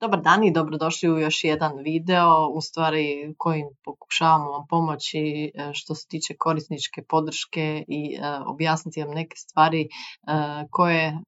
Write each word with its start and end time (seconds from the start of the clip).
Dobar 0.00 0.22
dan 0.22 0.44
i 0.44 0.52
dobrodošli 0.52 1.10
u 1.10 1.18
još 1.18 1.44
jedan 1.44 1.72
video, 1.84 2.48
u 2.48 2.60
stvari 2.60 3.34
kojim 3.38 3.66
pokušavamo 3.84 4.50
vam 4.50 4.66
pomoći 4.68 5.18
e, 5.18 5.70
što 5.72 5.94
se 5.94 6.08
tiče 6.08 6.34
korisničke 6.38 7.02
podrške 7.08 7.84
i 7.88 8.14
e, 8.14 8.20
objasniti 8.46 9.02
vam 9.02 9.14
neke 9.14 9.36
stvari 9.36 9.80
e, 9.80 9.88
koje 10.70 11.18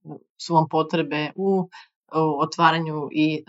su 0.43 0.55
vam 0.55 0.69
potrebe 0.71 1.31
u 1.37 1.69
otvaranju 2.15 3.09
i 3.13 3.45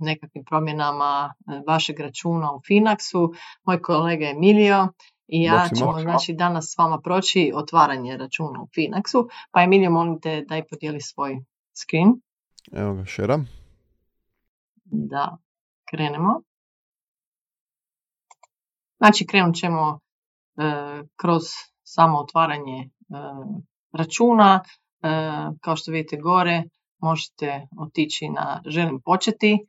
nekakvim 0.00 0.44
promjenama 0.44 1.34
vašeg 1.66 2.00
računa 2.00 2.52
u 2.52 2.60
Finaxu. 2.60 3.34
Moj 3.64 3.82
kolega 3.82 4.26
Emilio 4.26 4.88
i 5.28 5.42
ja 5.42 5.68
ćemo 5.78 6.00
znači, 6.00 6.32
danas 6.32 6.64
s 6.64 6.78
vama 6.78 7.00
proći 7.00 7.52
otvaranje 7.54 8.16
računa 8.16 8.62
u 8.62 8.66
Finaxu. 8.66 9.28
Pa 9.50 9.62
Emilio, 9.62 9.90
molim 9.90 10.20
te 10.20 10.44
daj 10.48 10.66
podijeli 10.66 11.00
svoj 11.00 11.44
screen. 11.74 12.12
Evo 12.72 12.94
ga, 12.94 13.04
šera 13.04 13.38
da 14.84 15.36
krenemo. 15.90 16.40
Znači 18.96 19.26
krenut 19.26 19.56
ćemo 19.56 20.00
e, 20.56 20.62
kroz 21.16 21.42
samo 21.82 22.18
otvaranje 22.18 22.78
e, 22.78 22.88
računa. 23.92 24.62
E, 25.02 25.08
kao 25.60 25.76
što 25.76 25.92
vidite 25.92 26.16
gore 26.16 26.62
možete 26.98 27.68
otići 27.80 28.28
na 28.28 28.62
želim 28.66 29.00
početi. 29.00 29.66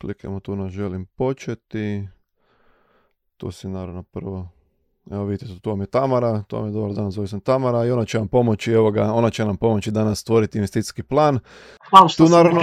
Klikamo 0.00 0.40
tu 0.40 0.56
na 0.56 0.68
želim 0.68 1.06
početi. 1.06 2.08
Tu 3.36 3.50
si 3.50 3.68
naravno 3.68 4.02
prvo 4.02 4.48
Evo 5.10 5.24
vidite, 5.24 5.60
tu 5.62 5.70
vam 5.70 5.80
je 5.80 5.86
Tamara, 5.86 6.42
to 6.42 6.56
vam 6.56 6.66
je 6.66 6.72
dobar 6.72 6.92
dan, 6.92 7.10
zove 7.10 7.26
sam 7.26 7.40
Tamara 7.40 7.84
i 7.84 7.90
ona 7.90 8.04
će 8.04 8.18
vam 8.18 8.28
pomoći, 8.28 8.72
evo 8.72 8.90
ga, 8.90 9.12
ona 9.12 9.30
će 9.30 9.44
nam 9.44 9.56
pomoći 9.56 9.90
danas 9.90 10.18
stvoriti 10.18 10.58
investicijski 10.58 11.02
plan. 11.02 11.38
Hvala 11.90 12.08
što 12.08 12.24
tu, 12.24 12.30
naravno, 12.30 12.60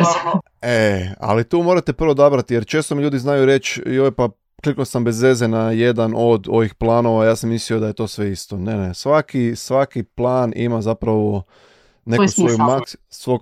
E, 0.61 1.09
ali 1.19 1.43
tu 1.43 1.63
morate 1.63 1.93
prvo 1.93 2.11
odabrati, 2.11 2.53
jer 2.53 2.65
često 2.65 2.95
mi 2.95 3.03
ljudi 3.03 3.19
znaju 3.19 3.45
reći, 3.45 3.83
joj 3.85 4.11
pa 4.11 4.29
kliknuo 4.63 4.85
sam 4.85 5.03
bez 5.03 5.17
zeze 5.17 5.47
na 5.47 5.71
jedan 5.71 6.13
od 6.15 6.47
ovih 6.49 6.75
planova, 6.75 7.25
ja 7.25 7.35
sam 7.35 7.49
mislio 7.49 7.79
da 7.79 7.87
je 7.87 7.93
to 7.93 8.07
sve 8.07 8.31
isto. 8.31 8.57
Ne, 8.57 8.77
ne, 8.77 8.93
svaki, 8.93 9.55
svaki 9.55 10.03
plan 10.03 10.53
ima 10.55 10.81
zapravo 10.81 11.43
neku 12.05 12.27
svoj 12.27 12.57
maks, 12.57 12.95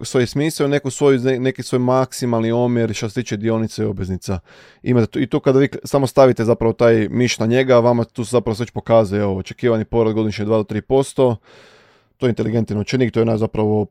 svoj, 0.04 0.28
smisao, 0.28 0.68
neku 0.68 0.92
svoju, 0.92 1.20
neki 1.40 1.64
svoj 1.64 1.80
maksimalni 1.80 2.52
omjer 2.52 2.94
što 2.94 3.10
se 3.10 3.22
tiče 3.22 3.38
dionica 3.38 3.84
i 3.84 3.86
obveznica. 3.86 4.40
Imate 4.84 5.22
I 5.22 5.28
tu 5.28 5.40
kada 5.40 5.60
vi 5.60 5.70
samo 5.84 6.08
stavite 6.08 6.46
zapravo 6.46 6.74
taj 6.74 7.08
miš 7.10 7.40
na 7.40 7.46
njega, 7.46 7.80
vama 7.80 8.04
tu 8.04 8.26
se 8.26 8.32
zapravo 8.32 8.56
već 8.60 8.72
pokazuje 8.72 9.22
evo, 9.22 9.38
očekivani 9.38 9.86
povrat 9.86 10.14
godišnje 10.14 10.46
2 10.46 10.48
do 10.48 10.64
3%. 10.64 11.36
To 12.18 12.26
je 12.26 12.30
inteligentni 12.30 12.76
novčanik, 12.76 13.14
to 13.14 13.20
je 13.20 13.26
naš 13.26 13.40
zapravo 13.40 13.86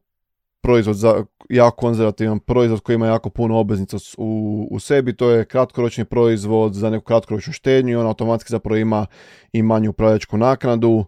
proizvod 0.62 0.96
za 0.96 1.24
jako 1.48 1.76
konzervativan 1.76 2.38
proizvod 2.38 2.80
koji 2.80 2.94
ima 2.94 3.06
jako 3.06 3.30
puno 3.30 3.58
obveznica 3.58 3.96
u, 4.18 4.68
u 4.70 4.80
sebi, 4.80 5.16
to 5.16 5.30
je 5.30 5.44
kratkoročni 5.44 6.04
proizvod 6.04 6.74
za 6.74 6.90
neku 6.90 7.04
kratkoročnu 7.04 7.52
štednju 7.52 7.92
i 7.92 7.96
on 7.96 8.06
automatski 8.06 8.50
zapravo 8.50 8.76
ima 8.76 9.06
i 9.52 9.62
manju 9.62 9.90
upravljačku 9.90 10.36
naknadu. 10.36 11.04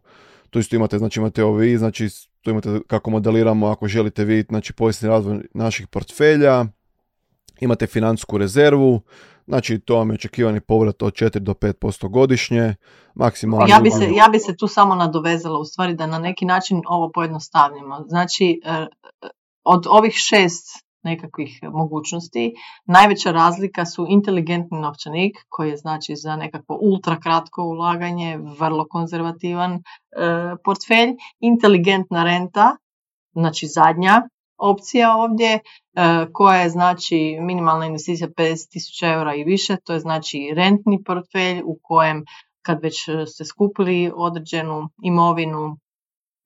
Tu 0.51 0.59
isto 0.59 0.77
imate, 0.77 0.99
znači 0.99 1.21
imate 1.21 1.45
ovi, 1.45 1.79
znači 1.79 2.09
tu 2.41 2.51
imate 2.51 2.81
kako 2.87 3.11
modeliramo 3.11 3.67
ako 3.67 3.89
želite 3.89 4.25
vidjeti 4.25 4.49
znači 4.49 4.73
povijesni 4.73 5.09
razvoj 5.09 5.41
naših 5.55 5.87
portfelja, 5.87 6.65
imate 7.61 7.87
financijsku 7.87 8.39
rezervu, 8.39 9.01
znači 9.47 9.79
to 9.79 9.97
vam 9.97 10.11
je 10.11 10.15
očekivani 10.15 10.61
povrat 10.61 11.03
od 11.03 11.13
4 11.13 11.39
do 11.39 11.53
5% 11.53 12.09
godišnje, 12.09 12.75
maksimalno... 13.15 13.67
Ja 13.69 13.81
bi, 13.81 13.91
se, 13.91 14.11
ja 14.15 14.29
bi 14.33 14.39
se 14.39 14.57
tu 14.57 14.69
samo 14.69 14.95
nadovezala 14.95 15.59
u 15.59 15.65
stvari 15.65 15.95
da 15.95 16.07
na 16.07 16.19
neki 16.19 16.45
način 16.45 16.83
ovo 16.87 17.11
pojednostavnimo. 17.15 18.05
Znači, 18.09 18.61
e, 18.65 18.87
od 19.65 19.87
ovih 19.89 20.15
šest 20.15 20.88
nekakvih 21.03 21.61
mogućnosti. 21.63 22.55
Najveća 22.87 23.33
razlika 23.33 23.87
su 23.87 24.07
inteligentni 24.09 24.81
novčanik 24.81 25.37
koji 25.49 25.71
je 25.71 25.77
znači 25.77 26.17
za 26.17 26.37
nekakvo 26.37 26.79
ultra 26.81 27.21
kratko 27.21 27.63
ulaganje, 27.63 28.39
vrlo 28.59 28.87
konzervativan 28.91 29.73
e, 29.73 29.81
portfelj, 30.65 31.17
inteligentna 31.41 32.25
renta, 32.25 32.77
znači 33.33 33.67
zadnja 33.67 34.23
opcija 34.59 35.17
ovdje 35.17 35.53
e, 35.55 35.61
koja 36.33 36.61
je 36.61 36.69
znači 36.69 37.39
minimalna 37.41 37.87
investicija 37.87 38.29
50.000 38.29 39.15
eura 39.15 39.35
i 39.35 39.45
više, 39.45 39.77
to 39.85 39.93
je 39.93 40.01
znači 40.01 40.51
rentni 40.55 41.03
portfelj 41.05 41.63
u 41.65 41.79
kojem 41.83 42.25
kad 42.63 42.83
već 42.83 43.09
ste 43.27 43.45
skupili 43.45 44.13
određenu 44.15 44.89
imovinu, 45.03 45.77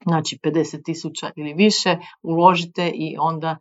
znači 0.05 0.39
50.000 0.43 1.31
ili 1.37 1.55
više, 1.55 1.97
uložite 2.23 2.91
i 2.95 3.17
onda 3.21 3.57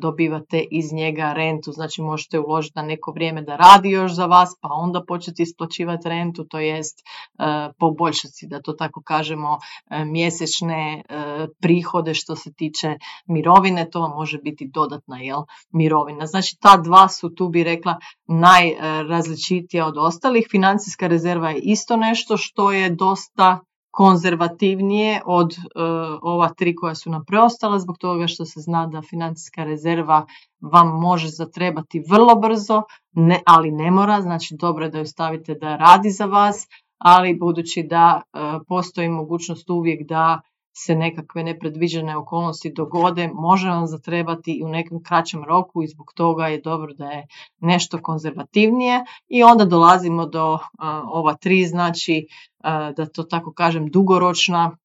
dobivate 0.00 0.64
iz 0.70 0.92
njega 0.92 1.32
rentu, 1.32 1.72
znači 1.72 2.02
možete 2.02 2.38
uložiti 2.38 2.72
na 2.76 2.82
neko 2.82 3.12
vrijeme 3.12 3.42
da 3.42 3.56
radi 3.56 3.90
još 3.90 4.12
za 4.12 4.26
vas, 4.26 4.56
pa 4.60 4.68
onda 4.72 5.04
početi 5.08 5.42
isplaćivati 5.42 6.08
rentu, 6.08 6.44
to 6.44 6.58
jest 6.58 6.98
e, 6.98 7.70
poboljšati, 7.78 8.46
da 8.46 8.62
to 8.62 8.72
tako 8.72 9.02
kažemo, 9.02 9.58
e, 9.90 10.04
mjesečne 10.04 11.02
prihode 11.60 12.14
što 12.14 12.36
se 12.36 12.52
tiče 12.52 12.96
mirovine, 13.26 13.90
to 13.90 14.00
vam 14.00 14.10
može 14.10 14.38
biti 14.38 14.70
dodatna 14.74 15.18
jel, 15.18 15.42
mirovina. 15.72 16.26
Znači 16.26 16.56
ta 16.60 16.76
dva 16.76 17.08
su 17.08 17.34
tu 17.34 17.48
bi 17.48 17.64
rekla 17.64 17.98
najrazličitija 18.26 19.86
od 19.86 19.98
ostalih. 19.98 20.46
Financijska 20.50 21.06
rezerva 21.06 21.50
je 21.50 21.60
isto 21.62 21.96
nešto 21.96 22.36
što 22.36 22.72
je 22.72 22.90
dosta 22.90 23.60
konzervativnije 23.92 25.20
od 25.24 25.52
e, 25.52 25.58
ova 26.22 26.48
tri 26.48 26.74
koja 26.74 26.94
su 26.94 27.10
nam 27.10 27.24
preostala 27.24 27.78
zbog 27.78 27.98
toga 27.98 28.26
što 28.26 28.44
se 28.44 28.60
zna 28.60 28.86
da 28.86 29.02
financijska 29.02 29.64
rezerva 29.64 30.26
vam 30.60 30.88
može 31.00 31.28
zatrebati 31.28 32.04
vrlo 32.10 32.34
brzo, 32.34 32.82
ne, 33.12 33.40
ali 33.46 33.70
ne 33.70 33.90
mora, 33.90 34.20
znači 34.20 34.56
dobro 34.56 34.84
je 34.84 34.90
da 34.90 34.98
ju 34.98 35.06
stavite 35.06 35.54
da 35.54 35.76
radi 35.76 36.10
za 36.10 36.24
vas, 36.24 36.66
ali 36.98 37.38
budući 37.38 37.82
da 37.82 38.22
e, 38.22 38.38
postoji 38.68 39.08
mogućnost 39.08 39.70
uvijek 39.70 40.08
da 40.08 40.40
se 40.72 40.94
nekakve 40.94 41.44
nepredviđene 41.44 42.16
okolnosti 42.16 42.72
dogode, 42.72 43.28
može 43.34 43.68
vam 43.68 43.86
zatrebati 43.86 44.62
u 44.64 44.68
nekom 44.68 45.02
kraćem 45.02 45.44
roku 45.44 45.82
i 45.82 45.88
zbog 45.88 46.12
toga 46.14 46.46
je 46.46 46.60
dobro 46.60 46.94
da 46.94 47.10
je 47.10 47.26
nešto 47.60 48.02
konzervativnije. 48.02 49.04
I 49.28 49.42
onda 49.42 49.64
dolazimo 49.64 50.26
do 50.26 50.58
ova 51.12 51.34
tri, 51.34 51.66
znači 51.66 52.26
da 52.96 53.06
to 53.14 53.22
tako 53.22 53.52
kažem 53.52 53.90
dugoročna 53.90 54.76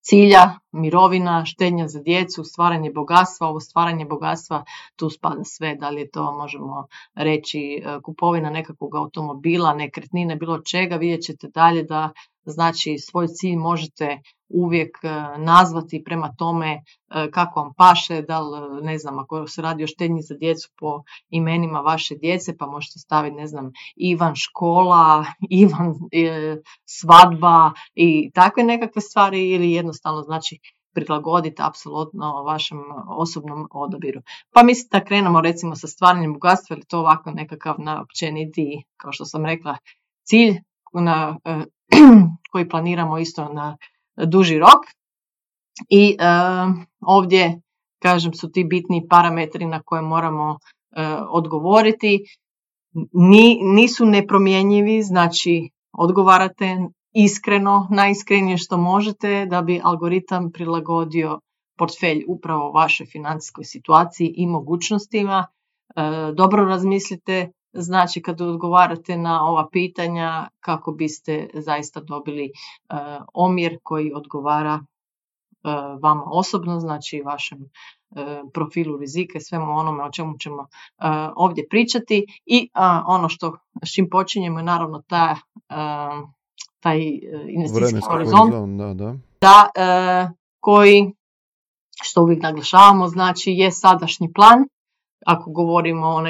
cilja, 0.00 0.58
mirovina, 0.74 1.44
štednja 1.44 1.88
za 1.88 2.00
djecu, 2.02 2.44
stvaranje 2.44 2.90
bogatstva, 2.90 3.48
ovo 3.48 3.60
stvaranje 3.60 4.04
bogatstva, 4.04 4.64
tu 4.96 5.10
spada 5.10 5.44
sve, 5.44 5.74
da 5.74 5.90
li 5.90 6.00
je 6.00 6.10
to 6.10 6.32
možemo 6.32 6.86
reći 7.14 7.82
kupovina 8.02 8.50
nekakvog 8.50 8.94
automobila, 8.94 9.74
nekretnine, 9.74 10.36
bilo 10.36 10.58
čega, 10.62 10.96
vidjet 10.96 11.22
ćete 11.22 11.48
dalje 11.48 11.82
da 11.82 12.10
znači 12.44 12.98
svoj 12.98 13.28
cilj 13.28 13.56
možete 13.56 14.18
uvijek 14.48 14.98
e, 15.02 15.08
nazvati 15.38 16.02
prema 16.04 16.34
tome 16.38 16.72
e, 16.72 16.80
kako 17.30 17.60
vam 17.60 17.72
paše, 17.76 18.22
da 18.22 18.40
li, 18.40 18.82
ne 18.82 18.98
znam, 18.98 19.18
ako 19.18 19.46
se 19.46 19.62
radi 19.62 19.84
o 19.84 19.86
štednji 19.86 20.22
za 20.22 20.34
djecu 20.34 20.70
po 20.78 21.02
imenima 21.28 21.80
vaše 21.80 22.14
djece, 22.14 22.56
pa 22.56 22.66
možete 22.66 22.98
staviti, 22.98 23.36
ne 23.36 23.46
znam, 23.46 23.72
Ivan 23.96 24.34
škola, 24.34 25.24
Ivan 25.62 25.94
e, 26.12 26.56
svadba 26.84 27.72
i 27.94 28.30
takve 28.34 28.62
nekakve 28.62 29.02
stvari 29.02 29.50
ili 29.50 29.72
jednostavno 29.72 30.22
znači 30.22 30.58
prilagoditi 30.94 31.62
apsolutno 31.62 32.42
vašem 32.42 32.78
osobnom 33.08 33.68
odabiru. 33.70 34.20
Pa 34.54 34.62
mislite 34.62 34.98
da 34.98 35.04
krenemo 35.04 35.40
recimo 35.40 35.76
sa 35.76 35.86
stvaranjem 35.86 36.32
bogatstva 36.32 36.76
ili 36.76 36.86
to 36.86 36.98
ovako 36.98 37.30
nekakav 37.30 37.74
naopćeniti, 37.78 38.82
kao 38.96 39.12
što 39.12 39.24
sam 39.24 39.46
rekla, 39.46 39.76
cilj 40.24 40.54
na, 40.92 41.38
koji 42.52 42.68
planiramo 42.68 43.18
isto 43.18 43.48
na 43.48 43.76
duži 44.16 44.58
rok. 44.58 44.84
I 45.88 46.16
e, 46.20 46.24
ovdje, 47.00 47.60
kažem, 48.02 48.34
su 48.34 48.50
ti 48.52 48.64
bitni 48.64 49.06
parametri 49.10 49.66
na 49.66 49.82
koje 49.82 50.02
moramo 50.02 50.50
e, 50.50 50.56
odgovoriti. 51.30 52.24
Ni, 53.12 53.58
nisu 53.62 54.06
nepromjenjivi, 54.06 55.02
znači 55.02 55.70
odgovarate 55.92 56.76
iskreno, 57.14 57.88
najiskrenije 57.90 58.58
što 58.58 58.76
možete 58.76 59.46
da 59.46 59.62
bi 59.62 59.80
algoritam 59.84 60.52
prilagodio 60.52 61.40
portfelj 61.78 62.24
upravo 62.28 62.70
vašoj 62.72 63.06
financijskoj 63.06 63.64
situaciji 63.64 64.34
i 64.36 64.46
mogućnostima. 64.46 65.46
E, 65.96 66.02
dobro 66.34 66.64
razmislite 66.64 67.52
znači 67.72 68.22
kad 68.22 68.40
odgovarate 68.40 69.16
na 69.16 69.46
ova 69.46 69.68
pitanja 69.72 70.48
kako 70.60 70.92
biste 70.92 71.50
zaista 71.54 72.00
dobili 72.00 72.44
e, 72.44 72.50
omjer 73.34 73.78
koji 73.82 74.12
odgovara 74.14 74.74
e, 74.74 74.84
vama 76.02 76.24
osobno, 76.26 76.80
znači 76.80 77.22
vašem 77.22 77.58
profilu 78.52 78.96
rizika 78.96 79.38
i 79.38 79.40
svemu 79.40 79.76
onome 79.76 80.04
o 80.04 80.10
čemu 80.10 80.38
ćemo 80.38 80.66
ovdje 81.36 81.66
pričati. 81.70 82.26
I 82.46 82.68
ono 83.06 83.28
što 83.28 83.56
s 83.84 83.94
čim 83.94 84.08
počinjemo 84.10 84.58
je 84.58 84.62
naravno 84.62 85.02
ta, 85.08 85.36
taj 86.84 86.98
investicijski 87.48 88.00
horizont. 88.10 88.78
Da, 88.78 88.94
da. 88.94 89.16
da 89.40 90.32
koji 90.60 91.12
što 92.02 92.22
uvijek 92.22 92.42
naglašavamo, 92.42 93.08
znači 93.08 93.50
je 93.50 93.70
sadašnji 93.72 94.32
plan. 94.32 94.64
Ako 95.26 95.50
govorimo 95.50 96.06
o, 96.06 96.22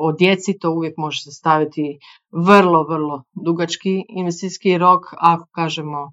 o, 0.00 0.12
djeci, 0.12 0.58
to 0.60 0.70
uvijek 0.70 0.96
može 0.96 1.22
se 1.22 1.30
staviti 1.30 1.98
vrlo, 2.30 2.82
vrlo 2.82 3.22
dugački 3.32 4.04
investicijski 4.08 4.78
rok. 4.78 5.02
Ako 5.18 5.46
kažemo 5.52 6.12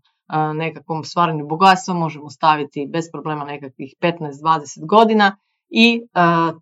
nekakvom 0.56 1.04
stvaranju 1.04 1.48
bogatstva, 1.48 1.94
možemo 1.94 2.30
staviti 2.30 2.89
bez 2.94 3.06
problema 3.12 3.45
nekakvih 3.45 3.94
15-20 4.01 4.86
godina 4.89 5.38
i 5.69 6.01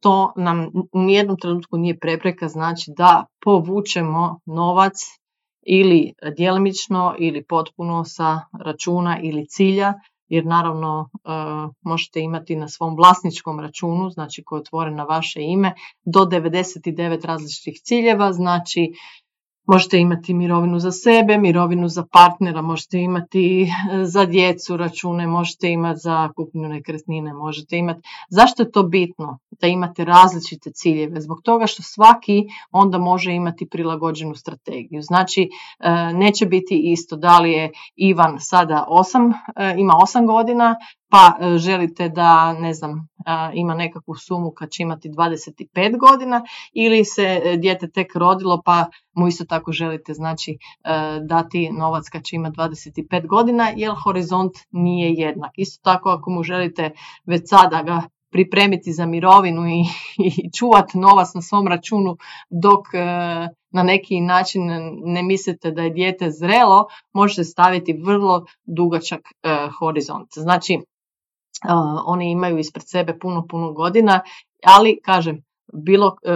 to 0.01 0.33
nam 0.36 0.68
u 0.94 1.00
nijednom 1.00 1.38
trenutku 1.38 1.77
nije 1.77 2.00
prepreka, 2.00 2.48
znači 2.48 2.92
da 2.98 3.25
povučemo 3.44 4.39
novac 4.45 4.94
ili 5.65 6.13
djelomično 6.38 7.15
ili 7.19 7.44
potpuno 7.44 8.04
sa 8.04 8.42
računa 8.65 9.19
ili 9.21 9.48
cilja 9.48 9.94
jer 10.27 10.45
naravno 10.45 11.10
e, 11.13 11.30
možete 11.81 12.19
imati 12.21 12.56
na 12.56 12.68
svom 12.68 12.95
vlasničkom 12.95 13.60
računu, 13.60 14.10
znači 14.10 14.44
koji 14.44 14.57
je 14.57 14.62
otvoren 14.62 14.95
na 14.95 15.04
vaše 15.04 15.42
ime, 15.42 15.74
do 16.06 16.19
99 16.19 17.25
različitih 17.25 17.81
ciljeva, 17.83 18.33
znači 18.33 18.94
Možete 19.68 20.00
imati 20.00 20.33
mirovinu 20.33 20.80
za 20.80 20.92
sebe, 20.92 21.38
mirovinu 21.38 21.88
za 21.88 22.04
partnera, 22.12 22.62
možete 22.62 23.00
imati 23.00 23.62
e, 23.63 23.68
za 24.06 24.25
djecu 24.25 24.77
račune, 24.77 25.27
možete 25.27 25.69
imati 25.69 26.00
za 26.00 26.30
kupnju 26.36 26.69
nekretnine, 26.69 27.33
možete 27.33 27.77
imati. 27.77 28.01
Zašto 28.30 28.63
je 28.63 28.71
to 28.71 28.83
bitno 28.83 29.39
da 29.62 29.68
imate 29.68 30.06
različite 30.06 30.71
ciljeve? 30.71 31.21
Zbog 31.21 31.42
toga 31.44 31.68
što 31.68 31.83
svaki 31.83 32.44
onda 32.71 32.98
može 32.98 33.33
imati 33.33 33.69
prilagođenu 33.69 34.36
strategiju. 34.36 35.01
Znači, 35.01 35.50
e, 35.80 36.13
neće 36.13 36.45
biti 36.45 36.92
isto 36.92 37.15
da 37.15 37.39
li 37.39 37.51
je 37.51 37.71
Ivan 37.95 38.38
sada 38.39 38.86
osam, 38.88 39.30
e, 39.30 39.75
ima 39.77 39.94
8 39.94 40.25
godina, 40.27 40.75
pa 41.10 41.38
želite 41.57 42.10
da 42.10 42.54
ne 42.54 42.74
znam 42.74 43.07
ima 43.53 43.73
nekakvu 43.73 44.15
sumu 44.15 44.51
kad 44.51 44.69
će 44.69 44.83
imati 44.83 45.09
25 45.09 45.97
godina 45.97 46.41
ili 46.73 47.05
se 47.05 47.41
e, 47.45 47.57
dijete 47.57 47.87
tek 47.87 48.15
rodilo 48.15 48.61
pa 48.65 48.85
mu 49.13 49.27
isto 49.27 49.45
tako 49.45 49.71
želite 49.71 50.13
znači 50.13 50.51
e, 50.51 50.57
dati 51.21 51.69
novac 51.71 52.09
kad 52.09 52.23
će 52.23 52.35
imati 52.35 52.57
25 52.57 53.27
godina 53.27 53.71
jer 53.75 53.91
horizont 54.03 54.53
nije 54.71 55.13
jednak. 55.13 55.51
Isto 55.57 55.81
tako 55.83 56.09
ako 56.09 56.31
mu 56.31 56.43
želite 56.43 56.91
već 57.25 57.41
sada 57.45 57.83
ga 57.83 58.01
pripremiti 58.31 58.93
za 58.93 59.05
mirovinu 59.05 59.67
i, 59.67 59.83
i 60.29 60.51
čuvati 60.57 60.97
novac 60.97 61.27
na 61.35 61.41
svom 61.41 61.67
računu 61.67 62.17
dok 62.49 62.85
na 63.71 63.83
neki 63.83 64.21
način 64.21 64.61
ne 65.03 65.23
mislite 65.23 65.71
da 65.71 65.81
je 65.81 65.89
dijete 65.89 66.31
zrelo, 66.31 66.85
možete 67.13 67.43
staviti 67.43 68.01
vrlo 68.05 68.45
dugačak 68.65 69.21
horizont. 69.79 70.29
Znači, 70.35 70.79
oni 72.06 72.31
imaju 72.31 72.57
ispred 72.57 72.83
sebe 72.88 73.19
puno, 73.19 73.48
puno 73.48 73.71
godina, 73.71 74.21
ali 74.63 75.00
kažem, 75.04 75.42
bilo 75.74 76.15
e, 76.24 76.33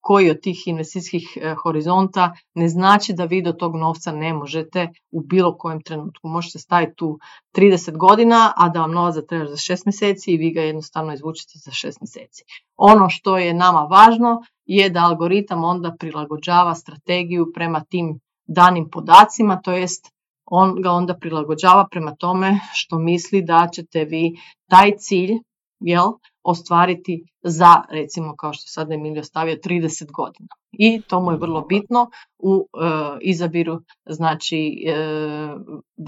koji 0.00 0.30
od 0.30 0.40
tih 0.40 0.68
investicijskih 0.68 1.38
e, 1.40 1.54
horizonta 1.62 2.32
ne 2.54 2.68
znači 2.68 3.12
da 3.12 3.24
vi 3.24 3.42
do 3.42 3.52
tog 3.52 3.76
novca 3.76 4.12
ne 4.12 4.32
možete 4.34 4.88
u 5.10 5.20
bilo 5.20 5.56
kojem 5.58 5.82
trenutku. 5.82 6.28
Možete 6.28 6.58
staviti 6.58 6.96
tu 6.96 7.18
30 7.56 7.96
godina, 7.96 8.52
a 8.56 8.68
da 8.68 8.80
vam 8.80 8.92
novac 8.92 9.14
zatreba 9.14 9.46
za 9.46 9.56
6 9.56 9.82
mjeseci 9.86 10.32
i 10.32 10.36
vi 10.36 10.52
ga 10.52 10.60
jednostavno 10.60 11.12
izvučete 11.12 11.52
za 11.54 11.70
6 11.70 11.96
mjeseci. 12.00 12.44
Ono 12.76 13.08
što 13.08 13.38
je 13.38 13.54
nama 13.54 13.80
važno 13.80 14.42
je 14.64 14.90
da 14.90 15.04
algoritam 15.04 15.64
onda 15.64 15.94
prilagođava 15.98 16.74
strategiju 16.74 17.50
prema 17.54 17.80
tim 17.80 18.20
danim 18.46 18.90
podacima, 18.90 19.60
to 19.60 19.72
jest 19.72 20.13
on 20.46 20.82
ga 20.82 20.90
onda 20.90 21.14
prilagođava 21.14 21.86
prema 21.90 22.14
tome 22.14 22.58
što 22.72 22.98
misli 22.98 23.42
da 23.42 23.68
ćete 23.72 24.04
vi 24.04 24.32
taj 24.70 24.92
cilj 24.98 25.32
jel, 25.80 26.12
ostvariti 26.42 27.24
za, 27.42 27.82
recimo 27.90 28.36
kao 28.36 28.52
što 28.52 28.62
sad 28.66 28.92
Emilio 28.92 29.24
stavio, 29.24 29.56
30 29.56 30.12
godina. 30.12 30.48
I 30.72 31.02
to 31.02 31.20
mu 31.20 31.30
je 31.30 31.38
vrlo 31.38 31.60
bitno 31.60 32.10
u 32.38 32.56
e, 32.56 32.86
izabiru 33.20 33.80
znači 34.06 34.84
e, 34.86 34.94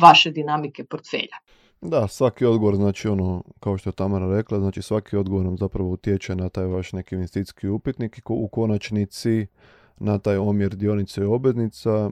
vaše 0.00 0.30
dinamike 0.30 0.84
portfelja. 0.84 1.36
Da, 1.80 2.08
svaki 2.08 2.44
odgovor, 2.44 2.76
znači 2.76 3.08
ono, 3.08 3.42
kao 3.60 3.78
što 3.78 3.90
je 3.90 3.94
Tamara 3.94 4.36
rekla, 4.36 4.58
znači 4.58 4.82
svaki 4.82 5.16
odgovor 5.16 5.44
nam 5.44 5.56
zapravo 5.58 5.90
utječe 5.90 6.34
na 6.34 6.48
taj 6.48 6.64
vaš 6.64 6.92
neki 6.92 7.14
investicijski 7.14 7.68
upitnik 7.68 8.18
i 8.18 8.22
u 8.28 8.48
konačnici 8.48 9.46
na 9.98 10.18
taj 10.18 10.36
omjer 10.36 10.76
dionice 10.76 11.20
i 11.20 11.24
obveznica 11.24 12.10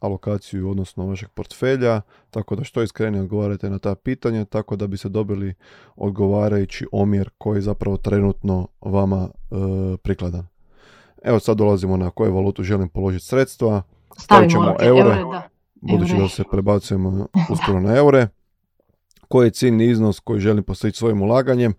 alokaciju 0.00 0.70
odnosno 0.70 1.06
vašeg 1.06 1.28
portfelja, 1.28 2.00
tako 2.30 2.56
da 2.56 2.64
što 2.64 2.82
iskrenije 2.82 3.22
odgovarate 3.22 3.70
na 3.70 3.78
ta 3.78 3.94
pitanja, 3.94 4.44
tako 4.44 4.76
da 4.76 4.86
bi 4.86 4.96
se 4.96 5.08
dobili 5.08 5.54
odgovarajući 5.96 6.86
omjer 6.92 7.30
koji 7.38 7.56
je 7.56 7.62
zapravo 7.62 7.96
trenutno 7.96 8.68
vama 8.80 9.28
e, 9.28 9.56
prikladan. 9.96 10.46
Evo 11.22 11.40
sad 11.40 11.56
dolazimo 11.56 11.96
na 11.96 12.10
koju 12.10 12.34
valutu 12.34 12.62
želim 12.62 12.88
položiti 12.88 13.24
sredstva. 13.24 13.82
Stavit 14.18 14.50
ćemo 14.50 14.76
eure, 14.80 15.16
budući 15.74 16.16
da 16.16 16.28
se 16.28 16.44
prebacujemo 16.50 17.26
uskoro 17.52 17.80
na 17.80 17.96
eure. 17.96 18.28
Koji 19.28 19.46
je 19.46 19.50
ciljni 19.50 19.86
iznos 19.86 20.20
koji 20.20 20.40
želim 20.40 20.64
postaviti 20.64 20.98
svojim 20.98 21.22
ulaganjem. 21.22 21.74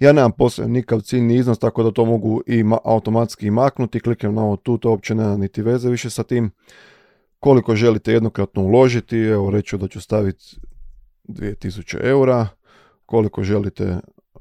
Ja 0.00 0.12
nemam 0.12 0.32
poslije 0.32 0.68
nikakav 0.68 1.00
ciljni 1.00 1.34
iznos, 1.36 1.58
tako 1.58 1.82
da 1.82 1.90
to 1.90 2.04
mogu 2.04 2.42
i 2.46 2.64
automatski 2.84 3.50
maknuti. 3.50 4.00
Kliknem 4.00 4.34
na 4.34 4.44
ovo 4.44 4.56
tu, 4.56 4.78
to 4.78 4.90
uopće 4.90 5.14
nema 5.14 5.36
niti 5.36 5.62
veze 5.62 5.90
više 5.90 6.10
sa 6.10 6.22
tim 6.22 6.50
koliko 7.42 7.76
želite 7.76 8.12
jednokratno 8.12 8.62
uložiti, 8.62 9.18
evo 9.18 9.50
reću 9.50 9.78
da 9.78 9.88
ću 9.88 10.00
staviti 10.00 10.44
2000 11.28 11.98
eura, 12.02 12.48
koliko 13.06 13.42
želite 13.42 13.96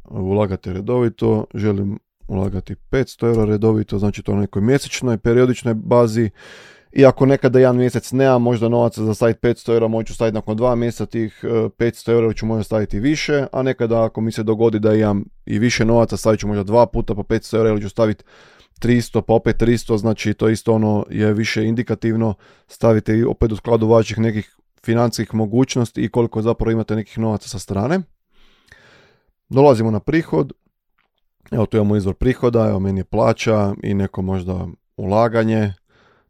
ulagati 0.09 0.74
redovito, 0.74 1.45
želim 1.53 2.00
ulagati 2.27 2.75
500 2.92 3.27
eura 3.27 3.45
redovito, 3.45 4.00
znači 4.00 4.24
to 4.24 4.36
na 4.36 4.42
nekoj 4.42 4.62
mjesečnoj, 4.62 5.18
periodičnoj 5.18 5.74
bazi, 5.74 6.30
i 6.92 7.06
ako 7.06 7.25
nekada 7.25 7.59
jedan 7.59 7.77
mjesec 7.77 8.12
nemam 8.12 8.42
možda 8.42 8.69
novaca 8.69 9.03
za 9.03 9.13
staviti 9.13 9.39
500 9.39 9.74
eura, 9.74 9.88
moću 9.88 10.13
staviti 10.13 10.36
nakon 10.36 10.57
dva 10.57 10.75
mjeseca 10.75 11.06
tih 11.06 11.39
500 11.44 12.09
e, 12.09 12.13
eura 12.13 12.33
ću 12.33 12.45
možda 12.45 12.63
staviti 12.63 13.00
više, 13.00 13.45
a 13.51 13.63
nekada 13.63 14.06
ako 14.06 14.21
mi 14.21 14.31
se 14.31 14.44
dogodi 14.44 14.80
da 14.80 14.94
imam 14.94 15.25
i 15.45 15.59
više 15.59 15.86
novaca, 15.86 16.18
stavit 16.18 16.39
ću 16.39 16.48
možda 16.48 16.63
dva 16.63 16.86
puta 16.86 17.15
po 17.15 17.24
500 17.24 17.57
eura 17.57 17.69
ili 17.69 17.81
ću 17.81 17.89
staviti 17.89 18.24
300 18.81 19.22
pa 19.22 19.33
opet 19.33 19.62
300, 19.62 19.98
znači 19.98 20.33
to 20.33 20.50
isto 20.50 20.74
ono 20.74 21.06
je 21.10 21.33
više 21.33 21.66
indikativno, 21.66 22.33
stavite 22.67 23.17
i 23.17 23.24
opet 23.24 23.51
u 23.51 23.56
skladu 23.56 23.88
vaših 23.88 24.20
nekih 24.20 24.58
financijskih 24.86 25.36
mogućnosti 25.36 26.01
i 26.01 26.10
koliko 26.10 26.41
zapravo 26.41 26.72
imate 26.72 26.96
nekih 26.96 27.20
novaca 27.20 27.50
sa 27.50 27.60
strane. 27.60 28.00
Dolazimo 29.50 29.91
na 29.91 30.00
prihod, 30.00 30.53
evo 31.51 31.65
tu 31.65 31.77
imamo 31.77 31.96
izvor 31.96 32.15
prihoda, 32.15 32.67
evo 32.70 32.79
meni 32.79 33.00
je 33.00 33.03
plaća 33.03 33.74
i 33.84 33.94
neko 33.94 34.22
možda 34.22 34.67
ulaganje, 34.98 35.74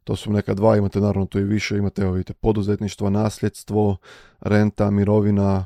to 0.04 0.16
su 0.16 0.32
neka 0.32 0.54
dva, 0.54 0.76
imate 0.76 1.00
naravno 1.00 1.26
tu 1.26 1.38
i 1.38 1.44
više, 1.44 1.76
imate 1.76 2.02
evo 2.02 2.12
vidite 2.12 2.32
poduzetništvo, 2.32 3.10
nasljedstvo, 3.10 3.96
renta, 4.40 4.90
mirovina, 4.90 5.64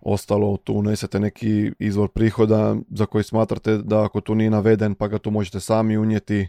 ostalo 0.00 0.56
tu 0.56 0.74
unesete 0.74 1.20
neki 1.20 1.72
izvor 1.78 2.08
prihoda 2.08 2.76
za 2.90 3.06
koji 3.06 3.24
smatrate 3.24 3.78
da 3.78 4.04
ako 4.04 4.20
tu 4.20 4.34
nije 4.34 4.50
naveden 4.50 4.94
pa 4.94 5.08
ga 5.08 5.18
tu 5.18 5.30
možete 5.30 5.60
sami 5.60 5.98
unijeti, 5.98 6.48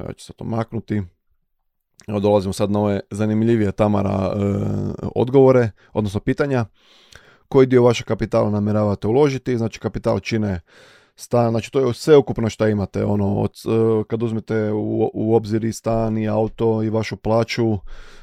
ja 0.00 0.12
ću 0.12 0.24
se 0.24 0.32
to 0.32 0.44
maknuti. 0.44 1.02
Evo 2.08 2.20
dolazimo 2.20 2.52
sad 2.52 2.70
na 2.70 2.80
ove 2.80 3.00
zanimljivije 3.10 3.72
Tamara 3.72 4.10
e, 4.10 4.38
odgovore, 5.14 5.70
odnosno 5.92 6.20
pitanja. 6.20 6.64
Koji 7.48 7.66
dio 7.66 7.82
vašeg 7.82 8.06
kapitala 8.06 8.50
namjeravate 8.50 9.06
uložiti? 9.06 9.58
Znači 9.58 9.80
kapital 9.80 10.20
čine 10.20 10.60
stan, 11.16 11.50
znači 11.50 11.72
to 11.72 11.80
je 11.80 11.94
sve 11.94 12.16
ukupno 12.16 12.50
što 12.50 12.68
imate, 12.68 13.04
ono, 13.04 13.36
od, 13.36 13.50
e, 13.50 14.04
kad 14.08 14.22
uzmete 14.22 14.72
u, 14.72 15.10
u 15.14 15.34
obzir 15.34 15.64
i 15.64 15.72
stan 15.72 16.18
i 16.18 16.28
auto 16.28 16.82
i 16.82 16.90
vašu 16.90 17.16
plaću, 17.16 17.78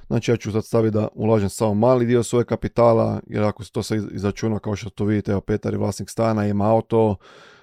Znači 0.10 0.32
ja 0.32 0.38
ću 0.38 0.52
sad 0.52 0.66
staviti 0.66 0.94
da 0.94 1.08
ulažem 1.14 1.50
samo 1.50 1.74
mali 1.74 2.06
dio 2.06 2.24
svoje 2.24 2.46
kapitala, 2.46 3.22
jer 3.28 3.44
ako 3.44 3.64
se 3.64 3.72
to 3.72 3.84
se 3.84 4.02
izračuna 4.12 4.60
kao 4.60 4.76
što 4.76 4.90
to 4.90 5.06
vidite, 5.06 5.32
evo 5.32 5.42
Petar 5.42 5.74
je 5.74 5.80
vlasnik 5.80 6.10
stana, 6.10 6.48
ima 6.48 6.72
auto, 6.72 7.16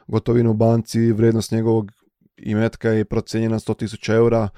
gotovinu 0.07 0.51
u 0.51 0.55
banci, 0.55 1.13
vrijednost 1.13 1.53
njegovog 1.53 1.93
imetka 2.37 2.91
je 2.91 3.05
procijenjena 3.05 3.59
100.000 3.59 4.15
eura, 4.15 4.49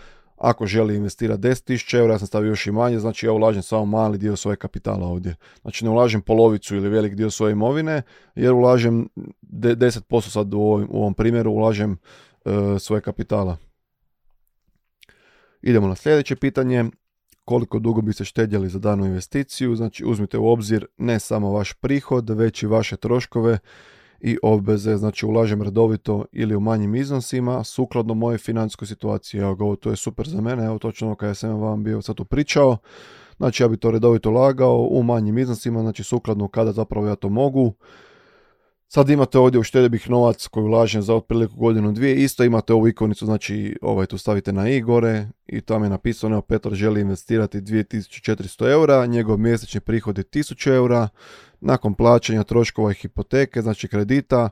ako 0.41 0.67
želi 0.67 0.97
investirati 0.97 1.43
10.000 1.43 1.99
eura, 1.99 2.15
ja 2.15 2.19
sam 2.19 2.27
stavio 2.27 2.49
još 2.49 2.67
i 2.67 2.73
manje, 2.73 2.99
znači 2.99 3.27
ja 3.27 3.33
ulažem 3.33 3.63
samo 3.63 3.85
mali 3.85 4.19
dio 4.19 4.37
svoje 4.37 4.57
kapitala 4.57 5.07
ovdje. 5.07 5.35
Znači 5.61 5.85
ne 5.85 5.91
ulažem 5.91 6.23
polovicu 6.23 6.77
ili 6.77 6.89
velik 6.89 7.15
dio 7.15 7.31
svoje 7.31 7.53
imovine, 7.53 8.03
jer 8.35 8.53
ulažem 8.53 9.09
10% 9.43 10.31
sad 10.31 10.55
u 10.55 10.61
ovom, 10.61 10.89
u 10.91 11.01
ovom 11.01 11.15
primjeru, 11.15 11.53
ulažem 11.53 11.93
e, 12.45 12.79
svoje 12.79 13.01
kapitala. 13.03 13.57
Idemo 15.63 15.89
na 15.89 15.95
sljedeće 15.95 16.37
pitanje 16.37 16.85
koliko 17.45 17.79
dugo 17.79 18.01
biste 18.01 18.25
štedjeli 18.25 18.69
za 18.69 18.79
danu 18.79 19.07
investiciju, 19.07 19.77
znači 19.77 20.05
uzmite 20.05 20.39
u 20.39 20.49
obzir 20.49 20.87
ne 20.97 21.21
samo 21.21 21.53
vaš 21.53 21.73
prihod, 21.73 22.31
već 22.31 22.63
i 22.63 22.67
vaše 22.67 22.97
troškove 22.97 23.59
i 24.21 24.39
obveze, 24.43 24.97
znači 24.97 25.27
ulažem 25.27 25.63
redovito 25.63 26.25
ili 26.33 26.57
u 26.57 26.61
manjim 26.61 26.95
iznosima, 26.95 27.65
sukladno 27.65 28.15
moje 28.15 28.39
financijskoj 28.39 28.87
situaciji. 28.87 29.41
Evo 29.41 29.57
ovo 29.61 29.77
to 29.77 29.91
je 29.91 29.97
super 29.97 30.29
za 30.29 30.41
mene, 30.41 30.65
evo 30.65 30.79
točno 30.79 31.07
ono 31.07 31.17
kada 31.17 31.35
sam 31.35 31.61
vam 31.61 31.85
bio 31.85 32.03
sad 32.03 32.17
tu 32.17 32.25
pričao. 32.25 32.77
Znači 33.37 33.63
ja 33.63 33.69
bi 33.69 33.77
to 33.77 33.91
redovito 33.91 34.31
lagao 34.31 34.89
u 34.91 35.03
manjim 35.03 35.39
iznosima, 35.39 35.81
znači 35.81 36.05
sukladno 36.05 36.49
kada 36.49 36.73
zapravo 36.73 37.07
ja 37.07 37.15
to 37.15 37.29
mogu. 37.29 37.75
Sad 38.91 39.11
imate 39.11 39.39
ovdje 39.39 39.61
u 39.61 39.89
bih 39.91 40.11
novac 40.11 40.47
koji 40.47 40.65
ulažem 40.65 41.03
za 41.03 41.15
otprilike 41.15 41.55
godinu 41.57 41.93
dvije. 41.93 42.17
Isto 42.17 42.45
imate 42.45 42.73
ovu 42.73 42.89
ikonicu, 42.89 43.25
znači 43.25 43.77
ovaj 43.83 44.07
tu 44.07 44.19
stavite 44.19 44.53
na 44.53 44.69
i 44.69 44.81
gore 44.81 45.29
i 45.47 45.61
tamo 45.61 45.85
je 45.85 45.91
napisano 45.91 46.35
evo 46.35 46.43
Petar 46.43 46.73
želi 46.75 47.01
investirati 47.01 47.61
2400 47.61 48.71
eura, 48.71 49.07
njegov 49.07 49.39
mjesečni 49.39 49.81
prihod 49.81 50.19
je 50.19 50.25
1000 50.25 50.75
eura, 50.75 51.09
nakon 51.61 51.95
plaćanja 51.95 52.45
troškova 52.45 52.93
hipoteke, 52.93 53.63
znači 53.63 53.89
kredita, 53.89 54.51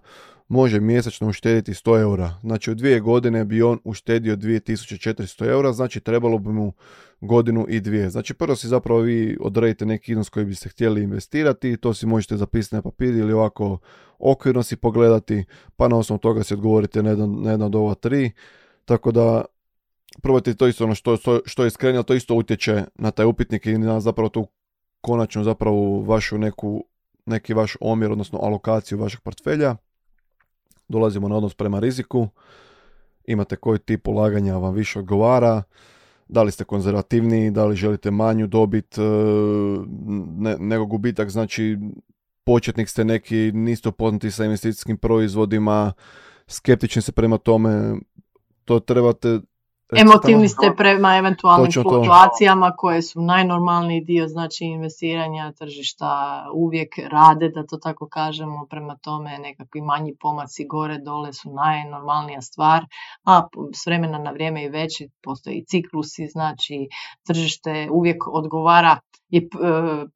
može 0.49 0.81
mjesečno 0.81 1.29
uštediti 1.29 1.73
100 1.73 2.01
eura. 2.01 2.35
Znači 2.41 2.71
u 2.71 2.75
dvije 2.75 3.01
godine 3.01 3.45
bi 3.45 3.63
on 3.63 3.79
uštedio 3.85 4.37
2400 4.37 5.49
eura, 5.49 5.73
znači 5.73 6.01
trebalo 6.01 6.39
bi 6.39 6.53
mu 6.53 6.73
godinu 7.21 7.67
i 7.69 7.81
dvije. 7.81 8.11
Znači 8.11 8.35
prvo 8.35 8.57
si 8.57 8.69
zapravo 8.69 9.01
vi 9.01 9.37
odredite 9.41 9.87
neki 9.87 10.13
iznos 10.13 10.29
koji 10.29 10.47
biste 10.47 10.69
htjeli 10.69 11.03
investirati, 11.03 11.77
to 11.77 11.95
si 11.95 12.07
možete 12.07 12.37
zapisati 12.37 12.75
na 12.75 12.83
papir 12.83 13.15
ili 13.15 13.33
ovako 13.33 13.79
okvirno 14.19 14.63
si 14.63 14.77
pogledati, 14.77 15.45
pa 15.77 15.89
na 15.89 15.97
osnovu 15.97 16.19
toga 16.19 16.43
si 16.43 16.55
odgovorite 16.55 17.03
na 17.03 17.11
jedan, 17.11 17.43
na 17.43 17.51
jedan 17.51 17.67
od 17.67 17.75
ova 17.75 17.95
tri. 17.95 18.31
Tako 18.85 19.13
da 19.13 19.45
probajte 20.23 20.55
to 20.55 20.67
isto 20.67 20.85
ono 20.85 20.95
što, 20.95 21.17
što 21.45 21.63
je 21.63 21.67
iskrenije, 21.67 22.03
to 22.03 22.15
isto 22.15 22.35
utječe 22.35 22.85
na 22.95 23.11
taj 23.11 23.27
upitnik 23.27 23.67
i 23.67 23.79
na 23.79 24.01
zapravo 24.01 24.29
tu 24.29 24.47
konačnu 25.01 25.45
zapravo 25.45 26.01
vašu 26.01 26.39
neku, 26.39 26.85
neki 27.27 27.55
vaš 27.55 27.77
omjer, 27.81 28.13
odnosno 28.13 28.39
alokaciju 28.43 28.99
vašeg 28.99 29.21
portfelja. 29.21 29.77
Dolazimo 30.89 31.29
na 31.29 31.37
odnos 31.37 31.55
prema 31.55 31.81
riziku. 31.81 32.29
Imate 33.25 33.57
koji 33.57 33.79
tip 33.79 34.09
ulaganja 34.09 34.57
vam 34.57 34.75
više 34.75 34.99
odgovara 34.99 35.63
da 36.29 36.43
li 36.43 36.53
ste 36.53 36.65
konzervativniji, 36.65 37.51
da 37.51 37.65
li 37.67 37.77
želite 37.77 38.11
manju 38.11 38.47
dobit 38.47 38.99
e, 38.99 39.03
ne, 40.39 40.57
nego 40.59 40.87
gubitak, 40.87 41.31
znači 41.31 41.79
početnik 42.45 42.89
ste 42.89 43.05
neki, 43.05 43.53
niste 43.55 43.89
upoznati 43.89 44.31
sa 44.31 44.45
investicijskim 44.45 44.97
proizvodima, 44.97 45.93
skeptični 46.47 47.03
se 47.03 47.13
prema 47.13 47.39
tome, 47.39 47.95
to 48.65 48.81
trebate 48.81 49.41
Emotivni 49.93 50.49
ste 50.49 50.75
prema 50.77 51.17
eventualnim 51.17 51.73
fluktuacijama 51.73 52.73
koje 52.77 53.03
su 53.03 53.21
najnormalniji 53.21 54.01
dio 54.01 54.29
znači 54.29 54.65
investiranja 54.65 55.53
tržišta 55.53 56.45
uvijek 56.55 56.89
rade 57.11 57.49
da 57.49 57.67
to 57.67 57.77
tako 57.77 58.09
kažemo. 58.09 58.67
Prema 58.71 58.97
tome 58.97 59.39
nekakvi 59.39 59.81
manji 59.81 60.15
pomaci 60.21 60.67
gore 60.67 60.99
dole 60.99 61.33
su 61.33 61.51
najnormalnija 61.51 62.43
stvar 62.43 62.87
a 63.25 63.43
s 63.75 63.87
vremena 63.87 64.19
na 64.19 64.31
vrijeme 64.31 64.65
i 64.65 64.69
veći 64.69 65.09
postoji 65.23 65.65
ciklusi 65.65 66.27
znači 66.27 66.89
tržište 67.27 67.89
uvijek 67.93 68.27
odgovara 68.27 68.99
je 69.29 69.41
e, 69.41 69.47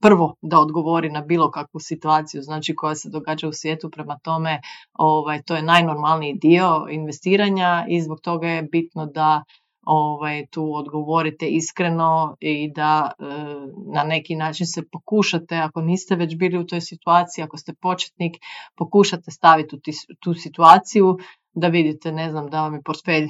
prvo 0.00 0.34
da 0.42 0.60
odgovori 0.60 1.10
na 1.10 1.20
bilo 1.20 1.50
kakvu 1.50 1.80
situaciju 1.80 2.42
znači 2.42 2.74
koja 2.74 2.94
se 2.94 3.10
događa 3.10 3.48
u 3.48 3.52
svijetu. 3.52 3.90
Prema 3.90 4.18
tome 4.22 4.60
ovaj 4.92 5.42
to 5.42 5.56
je 5.56 5.62
najnormalniji 5.62 6.34
dio 6.34 6.86
investiranja 6.90 7.86
i 7.88 8.00
zbog 8.00 8.20
toga 8.20 8.48
je 8.48 8.62
bitno 8.62 9.06
da 9.06 9.42
ovaj, 9.82 10.46
tu 10.46 10.74
odgovorite 10.74 11.48
iskreno 11.48 12.36
i 12.40 12.72
da 12.74 13.10
e, 13.18 13.24
na 13.94 14.04
neki 14.04 14.34
način 14.34 14.66
se 14.66 14.82
pokušate, 14.92 15.56
ako 15.56 15.80
niste 15.80 16.16
već 16.16 16.36
bili 16.36 16.58
u 16.58 16.66
toj 16.66 16.80
situaciji, 16.80 17.44
ako 17.44 17.56
ste 17.56 17.74
početnik, 17.74 18.36
pokušate 18.76 19.30
staviti 19.30 19.76
u 19.76 19.80
tu 20.20 20.34
situaciju 20.34 21.18
da 21.52 21.68
vidite, 21.68 22.12
ne 22.12 22.30
znam, 22.30 22.50
da 22.50 22.62
vam 22.62 22.74
je 22.74 22.82
portfelj 22.82 23.28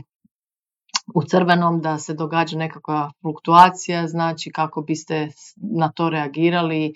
u 1.14 1.22
crvenom, 1.22 1.80
da 1.80 1.98
se 1.98 2.14
događa 2.14 2.58
nekakva 2.58 3.10
fluktuacija, 3.20 4.08
znači 4.08 4.50
kako 4.50 4.82
biste 4.82 5.28
na 5.78 5.92
to 5.92 6.10
reagirali. 6.10 6.86
E, 6.86 6.92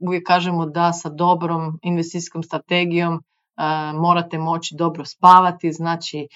uvijek 0.00 0.26
kažemo 0.26 0.66
da 0.66 0.92
sa 0.92 1.08
dobrom 1.08 1.78
investicijskom 1.82 2.42
strategijom 2.42 3.14
e, 3.14 3.22
morate 3.92 4.38
moći 4.38 4.74
dobro 4.78 5.04
spavati, 5.04 5.72
znači 5.72 6.28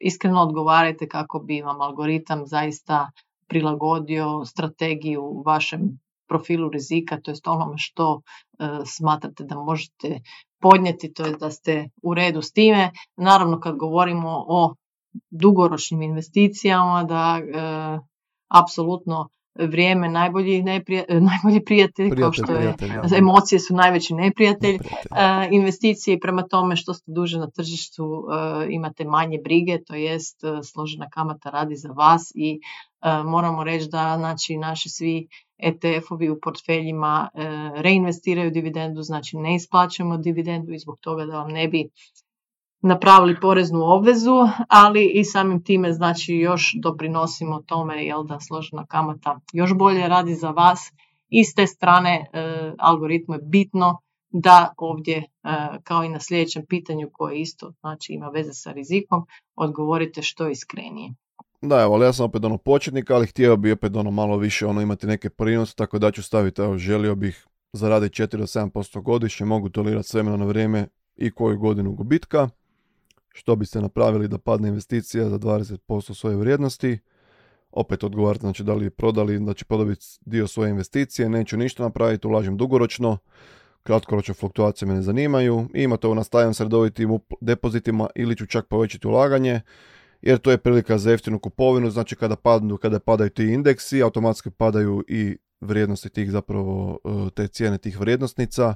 iskreno 0.00 0.42
odgovarajte 0.42 1.08
kako 1.08 1.38
bi 1.38 1.62
vam 1.62 1.80
algoritam 1.80 2.46
zaista 2.46 3.10
prilagodio 3.48 4.44
strategiju 4.44 5.42
vašem 5.46 5.80
profilu 6.28 6.70
rizika, 6.70 7.20
to 7.20 7.30
je 7.30 7.36
onome 7.46 7.78
što 7.78 8.20
e, 8.20 8.68
smatrate 8.86 9.44
da 9.44 9.54
možete 9.54 10.20
podnijeti, 10.60 11.12
to 11.12 11.26
je 11.26 11.36
da 11.36 11.50
ste 11.50 11.88
u 12.02 12.14
redu 12.14 12.42
s 12.42 12.52
time. 12.52 12.90
Naravno 13.16 13.60
kad 13.60 13.76
govorimo 13.76 14.44
o 14.48 14.74
dugoročnim 15.30 16.02
investicijama, 16.02 17.04
da 17.04 17.38
e, 17.38 17.98
apsolutno 18.48 19.28
vrijeme 19.54 20.08
najbolji, 20.08 20.62
neprija, 20.62 21.04
e, 21.08 21.20
najbolji 21.30 21.64
prijatelj, 21.64 22.10
kao 22.20 22.32
što 22.32 22.52
je, 22.52 22.74
emocije 23.18 23.58
su 23.58 23.74
najveći 23.74 24.14
neprijatelj, 24.14 24.72
neprijatelj. 24.72 25.54
investicije 25.54 26.14
i 26.14 26.20
prema 26.20 26.42
tome 26.42 26.76
što 26.76 26.94
ste 26.94 27.12
duže 27.12 27.38
na 27.38 27.50
tržištu 27.50 28.04
e, 28.04 28.66
imate 28.70 29.04
manje 29.04 29.38
brige, 29.44 29.78
to 29.84 29.94
jest 29.94 30.44
e, 30.44 30.62
složena 30.62 31.08
kamata 31.10 31.50
radi 31.50 31.76
za 31.76 31.88
vas 31.88 32.32
i 32.34 32.60
moramo 33.24 33.64
reći 33.64 33.88
da 33.90 34.14
znači, 34.18 34.56
naši 34.56 34.88
svi 34.88 35.28
ETF-ovi 35.62 36.30
u 36.30 36.40
portfeljima 36.42 37.28
reinvestiraju 37.74 38.50
dividendu, 38.50 39.02
znači 39.02 39.36
ne 39.36 39.54
isplaćujemo 39.54 40.16
dividendu 40.16 40.72
i 40.72 40.78
zbog 40.78 40.98
toga 41.00 41.24
da 41.24 41.38
vam 41.38 41.50
ne 41.50 41.68
bi 41.68 41.88
napravili 42.82 43.40
poreznu 43.40 43.80
obvezu, 43.82 44.48
ali 44.68 45.10
i 45.14 45.24
samim 45.24 45.64
time 45.64 45.92
znači 45.92 46.34
još 46.34 46.74
doprinosimo 46.82 47.62
tome 47.66 48.04
jel 48.04 48.24
da 48.24 48.40
složena 48.40 48.86
kamata 48.86 49.40
još 49.52 49.74
bolje 49.74 50.08
radi 50.08 50.34
za 50.34 50.50
vas 50.50 50.92
i 51.28 51.44
s 51.44 51.54
te 51.54 51.66
strane 51.66 52.30
e, 52.32 52.72
algoritmu 52.78 53.34
je 53.34 53.40
bitno 53.42 53.98
da 54.30 54.74
ovdje 54.76 55.16
e, 55.16 55.24
kao 55.84 56.04
i 56.04 56.08
na 56.08 56.20
sljedećem 56.20 56.66
pitanju 56.68 57.10
koje 57.12 57.40
isto 57.40 57.72
znači 57.80 58.12
ima 58.12 58.28
veze 58.28 58.52
sa 58.52 58.72
rizikom 58.72 59.26
odgovorite 59.56 60.22
što 60.22 60.48
iskrenije. 60.48 61.14
Da, 61.62 61.82
evo, 61.82 61.94
ali 61.94 62.04
ja 62.04 62.12
sam 62.12 62.24
opet 62.24 62.44
ono 62.44 62.58
početnik, 62.58 63.10
ali 63.10 63.26
htio 63.26 63.56
bi 63.56 63.72
opet 63.72 63.96
ono 63.96 64.10
malo 64.10 64.36
više 64.36 64.66
ono 64.66 64.80
imati 64.80 65.06
neke 65.06 65.30
prinose, 65.30 65.74
tako 65.74 65.98
da 65.98 66.10
ću 66.10 66.22
staviti, 66.22 66.60
evo, 66.62 66.78
želio 66.78 67.14
bih 67.14 67.46
zaraditi 67.72 68.22
4 68.22 68.36
do 68.36 68.44
7% 68.44 69.02
godišnje, 69.02 69.46
mogu 69.46 69.68
tolerirati 69.68 70.08
s 70.08 70.14
na 70.14 70.44
vrijeme 70.44 70.86
i 71.16 71.30
koju 71.30 71.58
godinu 71.58 71.92
gubitka 71.92 72.48
što 73.32 73.56
biste 73.56 73.80
napravili 73.80 74.28
da 74.28 74.38
padne 74.38 74.68
investicija 74.68 75.28
za 75.28 75.38
20% 75.38 76.14
svoje 76.14 76.36
vrijednosti. 76.36 76.98
Opet 77.70 78.04
odgovarate, 78.04 78.40
znači 78.40 78.64
da 78.64 78.74
li 78.74 78.90
prodali, 78.90 79.40
da 79.40 79.54
će 79.54 79.64
podobiti 79.64 80.06
dio 80.20 80.46
svoje 80.46 80.70
investicije, 80.70 81.28
neću 81.28 81.56
ništa 81.56 81.82
napraviti, 81.82 82.26
ulažem 82.26 82.56
dugoročno, 82.56 83.18
kratkoročno 83.82 84.34
fluktuacije 84.34 84.88
me 84.88 84.94
ne 84.94 85.02
zanimaju, 85.02 85.68
I 85.74 85.82
imate 85.82 86.06
ovo 86.06 86.14
nastavljam 86.14 86.54
s 86.54 86.60
redovitim 86.60 87.18
depozitima 87.40 88.08
ili 88.14 88.36
ću 88.36 88.46
čak 88.46 88.66
povećati 88.66 89.06
ulaganje, 89.06 89.60
jer 90.22 90.38
to 90.38 90.50
je 90.50 90.58
prilika 90.58 90.98
za 90.98 91.10
jeftinu 91.10 91.38
kupovinu, 91.38 91.90
znači 91.90 92.16
kada 92.16 92.36
padnu, 92.36 92.76
kada 92.76 93.00
padaju 93.00 93.30
ti 93.30 93.44
indeksi, 93.44 94.02
automatski 94.02 94.50
padaju 94.50 95.04
i 95.08 95.36
vrijednosti 95.60 96.10
tih 96.10 96.30
zapravo, 96.30 96.98
e, 97.04 97.30
te 97.30 97.48
cijene 97.48 97.78
tih 97.78 98.00
vrijednosnica 98.00 98.74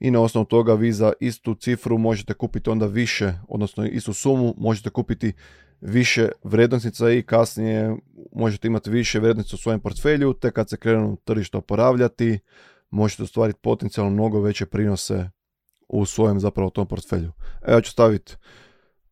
i 0.00 0.10
na 0.10 0.20
osnovu 0.20 0.44
toga 0.44 0.74
vi 0.74 0.92
za 0.92 1.12
istu 1.20 1.54
cifru 1.54 1.98
možete 1.98 2.34
kupiti 2.34 2.70
onda 2.70 2.86
više, 2.86 3.32
odnosno 3.48 3.86
istu 3.86 4.12
sumu 4.12 4.54
možete 4.58 4.90
kupiti 4.90 5.32
više 5.80 6.28
vrednosnica 6.44 7.10
i 7.10 7.22
kasnije 7.22 7.96
možete 8.32 8.68
imati 8.68 8.90
više 8.90 9.20
vrednosti 9.20 9.54
u 9.54 9.58
svojem 9.58 9.80
portfelju, 9.80 10.32
te 10.32 10.50
kad 10.50 10.68
se 10.68 10.76
krenu 10.76 11.16
tržište 11.24 11.56
oporavljati, 11.56 12.38
možete 12.90 13.22
ostvariti 13.22 13.60
potencijalno 13.62 14.12
mnogo 14.12 14.40
veće 14.40 14.66
prinose 14.66 15.30
u 15.88 16.06
svojem 16.06 16.40
zapravo 16.40 16.70
tom 16.70 16.86
portfelju. 16.86 17.32
Evo 17.66 17.80
ću 17.80 17.90
staviti, 17.90 18.36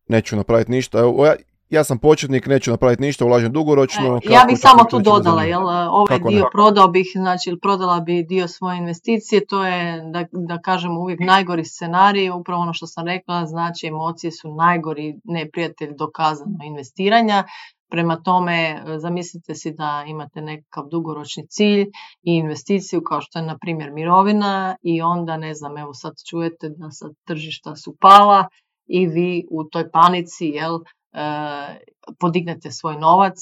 neću 0.07 0.35
napraviti 0.35 0.71
ništa, 0.71 0.99
evo, 0.99 1.33
ja 1.69 1.83
sam 1.83 1.97
početnik, 1.97 2.47
neću 2.47 2.71
napraviti 2.71 3.01
ništa, 3.01 3.25
ulažem 3.25 3.51
dugoročno. 3.51 4.19
E, 4.29 4.33
ja 4.33 4.45
bih 4.47 4.57
samo 4.59 4.83
tu 4.83 4.99
dodala, 4.99 5.43
jel, 5.43 5.67
ovaj 5.69 6.19
dio 6.29 6.49
prodao 6.51 6.87
bih, 6.87 7.07
znači 7.15 7.57
prodala 7.61 7.99
bi 7.99 8.23
dio 8.23 8.47
svoje 8.47 8.77
investicije, 8.77 9.45
to 9.45 9.65
je 9.65 10.01
da, 10.13 10.25
da 10.31 10.61
kažem 10.61 10.97
uvijek 10.97 11.19
najgori 11.19 11.65
scenarij, 11.65 12.29
upravo 12.29 12.61
ono 12.61 12.73
što 12.73 12.87
sam 12.87 13.07
rekla, 13.07 13.45
znači 13.45 13.87
emocije 13.87 14.31
su 14.31 14.55
najgori 14.55 15.15
neprijatelj 15.23 15.93
dokazano 15.97 16.57
investiranja, 16.65 17.43
Prema 17.89 18.15
tome, 18.23 18.83
zamislite 18.97 19.55
si 19.55 19.73
da 19.73 20.03
imate 20.07 20.41
nekakav 20.41 20.87
dugoročni 20.91 21.47
cilj 21.47 21.81
i 22.21 22.35
investiciju 22.35 23.01
kao 23.01 23.21
što 23.21 23.39
je 23.39 23.45
na 23.45 23.57
primjer 23.57 23.91
mirovina 23.91 24.75
i 24.81 25.01
onda 25.01 25.37
ne 25.37 25.53
znam, 25.53 25.77
evo 25.77 25.93
sad 25.93 26.13
čujete 26.29 26.69
da 26.69 26.91
sad 26.91 27.11
tržišta 27.27 27.75
su 27.75 27.95
pala 27.99 28.47
i 28.87 29.07
vi 29.07 29.45
u 29.51 29.63
toj 29.63 29.91
panici 29.91 30.45
jel, 30.45 30.79
podignete 32.19 32.71
svoj 32.71 32.97
novac, 32.97 33.35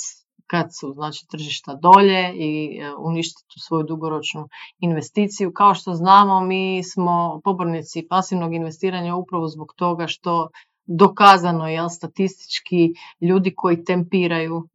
kad 0.47 0.67
su 0.79 0.93
znači 0.93 1.25
tržišta 1.31 1.75
dolje 1.75 2.33
i 2.35 2.81
uništiti 2.97 3.47
tu 3.53 3.59
svoju 3.59 3.83
dugoročnu 3.83 4.47
investiciju. 4.79 5.53
Kao 5.53 5.75
što 5.75 5.93
znamo, 5.93 6.39
mi 6.39 6.83
smo 6.83 7.41
pobornici 7.43 8.07
pasivnog 8.09 8.53
investiranja 8.53 9.15
upravo 9.15 9.47
zbog 9.47 9.73
toga 9.75 10.07
što 10.07 10.49
dokazano 10.85 11.67
je 11.67 11.89
statistički 11.89 12.93
ljudi 13.21 13.53
koji 13.55 13.83
tempiraju 13.83 14.67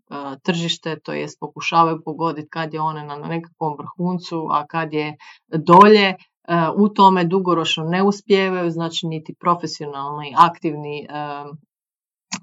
tržište, 0.43 1.01
to 1.01 1.13
jest 1.13 1.41
pokušavaju 1.41 2.03
pogoditi 2.05 2.49
kad 2.49 2.75
je 2.75 2.81
one 2.81 3.05
na 3.05 3.17
nekakvom 3.17 3.77
vrhuncu, 3.79 4.49
a 4.51 4.67
kad 4.67 4.93
je 4.93 5.17
dolje, 5.49 6.15
u 6.77 6.89
tome 6.89 7.25
dugoročno 7.25 7.85
ne 7.85 8.03
uspijevaju, 8.03 8.71
znači 8.71 9.07
niti 9.07 9.35
profesionalni, 9.41 10.35
aktivni 10.39 11.07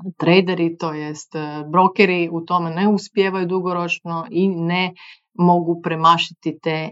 traderi, 0.20 0.78
to 0.78 0.94
jest 0.94 1.34
brokeri 1.72 2.30
u 2.32 2.42
tome 2.42 2.70
ne 2.70 2.88
uspijevaju 2.88 3.46
dugoročno 3.46 4.28
i 4.32 4.48
ne 4.48 4.94
mogu 5.38 5.82
premašiti 5.82 6.60
te 6.64 6.70
e, 6.70 6.92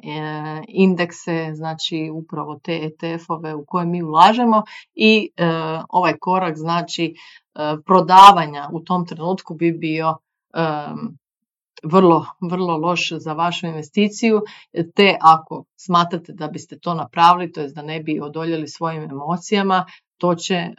indekse, 0.68 1.52
znači 1.54 2.12
upravo 2.14 2.60
te 2.64 2.80
ETF-ove 2.84 3.56
u 3.56 3.66
koje 3.68 3.86
mi 3.86 4.04
ulažemo 4.04 4.64
i 4.96 5.30
e, 5.38 5.46
ovaj 5.90 6.14
korak 6.22 6.58
znači 6.58 7.14
e, 7.56 7.76
prodavanja 7.86 8.70
u 8.74 8.80
tom 8.80 9.06
trenutku 9.06 9.54
bi 9.54 9.72
bio 9.72 10.18
vrlo, 11.84 12.26
vrlo 12.52 12.78
loš 12.78 13.12
za 13.12 13.34
vašu 13.34 13.68
investiciju, 13.68 14.42
te 14.96 15.18
ako 15.22 15.64
smatrate 15.76 16.34
da 16.34 16.48
biste 16.48 16.80
to 16.80 16.94
napravili, 16.94 17.52
to 17.52 17.62
je 17.62 17.68
da 17.68 17.82
ne 17.82 18.00
bi 18.00 18.20
odoljeli 18.22 18.68
svojim 18.68 19.04
emocijama, 19.04 19.86
to 20.24 20.36
će 20.36 20.70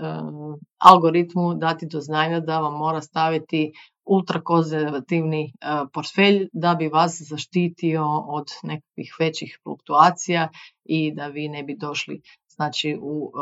algoritmu 0.79 1.55
dati 1.55 1.87
do 1.87 2.01
znanja 2.01 2.41
da 2.41 2.61
vam 2.61 2.79
mora 2.79 3.01
staviti 3.03 3.73
ultrakonzervativni 4.05 5.53
portfelj 5.93 6.49
da 6.53 6.75
bi 6.75 6.89
vas 6.89 7.19
zaštitio 7.29 8.07
od 8.27 8.47
nekakvih 8.63 9.17
većih 9.19 9.59
fluktuacija 9.63 10.49
i 10.85 11.13
da 11.15 11.27
vi 11.27 11.49
ne 11.49 11.63
bi 11.63 11.77
došli 11.77 12.21
znači 12.49 12.99
u, 13.03 13.33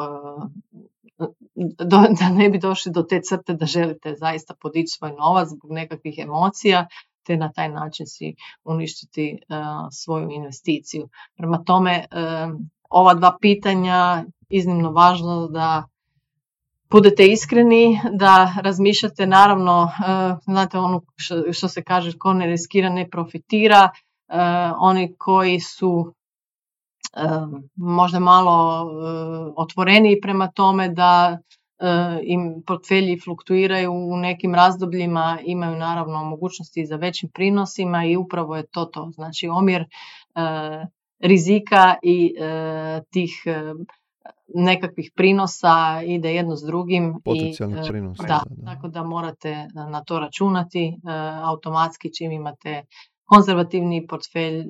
da 2.18 2.28
ne 2.28 2.48
bi 2.48 2.58
došli 2.58 2.92
do 2.92 3.02
te 3.02 3.20
crte 3.20 3.54
da 3.54 3.66
želite 3.66 4.14
zaista 4.14 4.54
podići 4.60 4.96
svoj 4.98 5.12
novac 5.12 5.48
zbog 5.48 5.72
nekakvih 5.72 6.18
emocija 6.18 6.86
te 7.26 7.36
na 7.36 7.52
taj 7.52 7.68
način 7.68 8.06
si 8.06 8.34
uništiti 8.64 9.38
svoju 9.92 10.28
investiciju. 10.30 11.08
Prema 11.36 11.64
tome, 11.64 12.04
ova 12.90 13.14
dva 13.14 13.36
pitanja 13.40 14.24
iznimno 14.48 14.90
važno 14.90 15.48
da 15.48 15.84
budete 16.92 17.26
iskreni, 17.26 18.00
da 18.12 18.54
razmišljate 18.62 19.26
naravno, 19.26 19.84
e, 19.84 20.34
znate 20.44 20.78
ono 20.78 21.00
što 21.52 21.68
se 21.68 21.82
kaže, 21.82 22.18
ko 22.18 22.32
ne 22.32 22.46
riskira 22.46 22.88
ne 22.88 23.08
profitira, 23.10 23.88
e, 23.88 24.36
oni 24.78 25.14
koji 25.18 25.60
su 25.60 26.12
e, 27.16 27.20
možda 27.76 28.18
malo 28.18 28.86
otvoreniji 29.56 30.20
prema 30.20 30.50
tome 30.50 30.88
da 30.88 31.38
im 32.22 32.62
portfelji 32.66 33.20
fluktuiraju 33.20 33.92
u 33.92 34.16
nekim 34.16 34.54
razdobljima, 34.54 35.38
imaju 35.44 35.76
naravno 35.76 36.24
mogućnosti 36.24 36.86
za 36.86 36.96
većim 36.96 37.30
prinosima 37.34 38.04
i 38.04 38.16
upravo 38.16 38.56
je 38.56 38.66
to 38.66 38.84
to. 38.84 39.10
Znači 39.14 39.48
omjer 39.48 39.84
rizika 41.20 41.94
i 42.02 42.34
tih 43.10 43.44
nekakvih 44.54 45.10
prinosa 45.16 46.02
ide 46.06 46.34
jedno 46.34 46.56
s 46.56 46.62
drugim. 46.62 47.14
i, 47.34 47.50
e, 47.50 47.88
prinosa. 47.88 48.22
Da, 48.22 48.42
tako 48.64 48.88
da 48.88 49.02
morate 49.02 49.68
na 49.74 50.04
to 50.04 50.18
računati. 50.18 50.84
E, 50.84 50.92
automatski 51.44 52.14
čim 52.14 52.32
imate 52.32 52.84
konzervativni 53.24 54.06
portfelj, 54.06 54.58
e, 54.60 54.66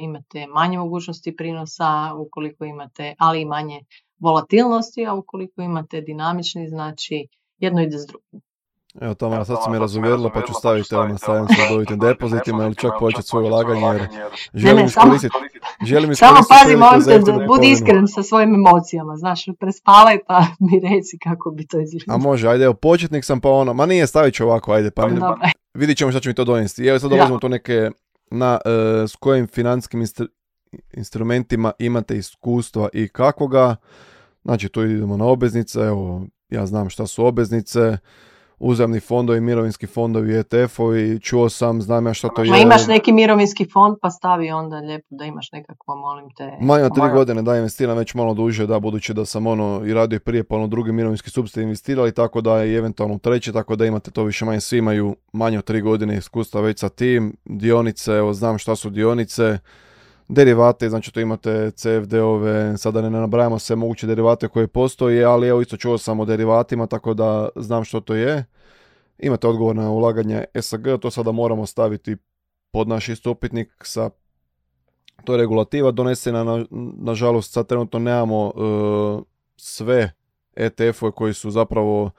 imate 0.00 0.46
manje 0.46 0.78
mogućnosti 0.78 1.36
prinosa, 1.36 2.14
ukoliko 2.26 2.64
imate, 2.64 3.14
ali 3.18 3.40
i 3.40 3.44
manje 3.44 3.80
volatilnosti, 4.18 5.06
a 5.06 5.14
ukoliko 5.14 5.62
imate 5.62 6.00
dinamični, 6.00 6.68
znači 6.68 7.26
jedno 7.58 7.82
ide 7.82 7.98
s 7.98 8.06
drugim. 8.06 8.40
Evo 9.00 9.14
Tamara, 9.14 9.44
sad 9.44 9.56
si 9.64 9.70
me 9.70 9.78
razuvjerila 9.78 10.30
pa 10.30 10.42
ću 10.42 10.54
staviti 10.54 10.94
ovo 10.94 11.08
na 11.08 11.18
sa 11.18 11.46
redovitim 11.62 11.98
depozitima 11.98 12.64
ili 12.64 12.74
čak 12.74 12.92
početi 13.00 13.28
svoje 13.28 13.46
ulaganje 13.46 13.86
jer 13.86 14.08
želim 14.54 14.86
iskoristiti 14.86 15.36
Želim 15.84 16.14
Samo 16.14 16.38
pazi, 16.48 16.76
molim 16.76 17.04
te, 17.04 17.46
budi 17.46 17.70
iskren 17.70 18.08
sa 18.08 18.22
svojim 18.22 18.54
emocijama, 18.54 19.16
znaš, 19.16 19.44
prespavaj 19.60 20.18
pa 20.26 20.46
mi 20.66 20.80
reci 20.80 21.18
kako 21.18 21.50
bi 21.50 21.66
to 21.66 21.80
izgledalo. 21.80 22.14
A 22.14 22.18
može, 22.18 22.48
ajde, 22.48 22.64
evo, 22.64 22.74
početnik 22.74 23.24
sam 23.24 23.40
pa 23.40 23.50
ono, 23.50 23.74
ma 23.74 23.86
nije, 23.86 24.06
stavit 24.06 24.34
ću 24.34 24.44
ovako, 24.44 24.72
ajde, 24.72 24.90
pa 24.90 25.08
vidit 25.74 25.98
ćemo 25.98 26.10
šta 26.10 26.20
će 26.20 26.28
mi 26.28 26.34
to 26.34 26.44
donijeti. 26.44 26.86
Evo 26.86 26.98
sad 26.98 27.10
dolazimo 27.10 27.38
to 27.38 27.48
neke, 27.48 27.90
na, 28.30 28.58
uh, 28.64 29.10
s 29.10 29.16
kojim 29.16 29.46
financijskim 29.46 30.04
instrumentima 30.92 31.72
imate 31.78 32.16
iskustva 32.16 32.88
i 32.92 33.08
kakvoga. 33.08 33.76
Znači, 34.44 34.68
tu 34.68 34.82
idemo 34.82 35.16
na 35.16 35.24
obveznice, 35.24 35.80
evo, 35.80 36.22
ja 36.48 36.66
znam 36.66 36.90
šta 36.90 37.06
su 37.06 37.26
obveznice, 37.26 37.98
uzemni 38.64 39.00
fondovi, 39.00 39.40
mirovinski 39.40 39.86
fondovi, 39.86 40.32
ETF-ovi, 40.32 41.20
čuo 41.22 41.48
sam, 41.48 41.82
znam 41.82 42.06
ja 42.06 42.14
što 42.14 42.28
to 42.28 42.42
je. 42.42 42.62
imaš 42.62 42.86
neki 42.86 43.12
mirovinski 43.12 43.66
fond, 43.72 43.96
pa 44.02 44.10
stavi 44.10 44.50
onda 44.50 44.76
lijepo 44.76 45.06
da 45.10 45.24
imaš 45.24 45.52
nekako, 45.52 45.96
molim 45.96 46.30
te. 46.36 46.56
Manje 46.60 46.84
od 46.84 46.94
tri 46.94 47.10
godine 47.14 47.42
da 47.42 47.56
investiram 47.56 47.96
već 47.96 48.14
malo 48.14 48.34
duže, 48.34 48.66
da, 48.66 48.80
budući 48.80 49.14
da 49.14 49.24
sam 49.24 49.46
ono 49.46 49.82
i 49.86 49.94
radio 49.94 50.20
prije, 50.20 50.44
pa 50.44 50.56
ono 50.56 50.66
drugi 50.66 50.92
mirovinski 50.92 51.30
sub 51.30 51.46
ste 51.48 51.62
investirali, 51.62 52.12
tako 52.12 52.40
da 52.40 52.64
i 52.64 52.74
eventualno 52.74 53.18
treći, 53.18 53.52
tako 53.52 53.76
da 53.76 53.86
imate 53.86 54.10
to 54.10 54.22
više 54.22 54.44
manje, 54.44 54.60
svi 54.60 54.78
imaju 54.78 55.16
manje 55.32 55.58
od 55.58 55.64
tri 55.64 55.80
godine 55.80 56.16
iskustva 56.16 56.60
već 56.60 56.80
sa 56.80 56.88
tim, 56.88 57.36
dionice, 57.44 58.12
evo 58.12 58.32
znam 58.32 58.58
šta 58.58 58.76
su 58.76 58.90
dionice, 58.90 59.58
derivate, 60.28 60.88
znači 60.88 61.12
to 61.12 61.20
imate 61.20 61.70
CFD-ove, 61.70 62.78
sada 62.78 63.02
ne 63.02 63.10
nabrajamo 63.10 63.58
sve 63.58 63.76
moguće 63.76 64.06
derivate 64.06 64.48
koje 64.48 64.66
postoje, 64.68 65.24
ali 65.24 65.48
evo 65.48 65.60
isto 65.60 65.76
čuo 65.76 65.98
sam 65.98 66.20
o 66.20 66.24
derivatima, 66.24 66.86
tako 66.86 67.14
da 67.14 67.48
znam 67.56 67.84
što 67.84 68.00
to 68.00 68.14
je. 68.14 68.44
Imate 69.18 69.46
odgovor 69.46 69.76
na 69.76 69.90
ulaganje 69.90 70.44
SAG, 70.60 70.86
to 71.00 71.10
sada 71.10 71.32
moramo 71.32 71.66
staviti 71.66 72.16
pod 72.70 72.88
naš 72.88 73.08
istupitnik 73.08 73.70
sa 73.82 74.10
to 75.24 75.32
je 75.32 75.38
regulativa 75.38 75.90
donesena, 75.90 76.44
na, 76.44 76.64
nažalost 76.98 77.52
sad 77.52 77.66
trenutno 77.66 77.98
nemamo 77.98 78.46
uh, 78.46 79.22
sve 79.56 80.12
ETF-ove 80.56 81.12
koji 81.12 81.34
su 81.34 81.50
zapravo 81.50 82.10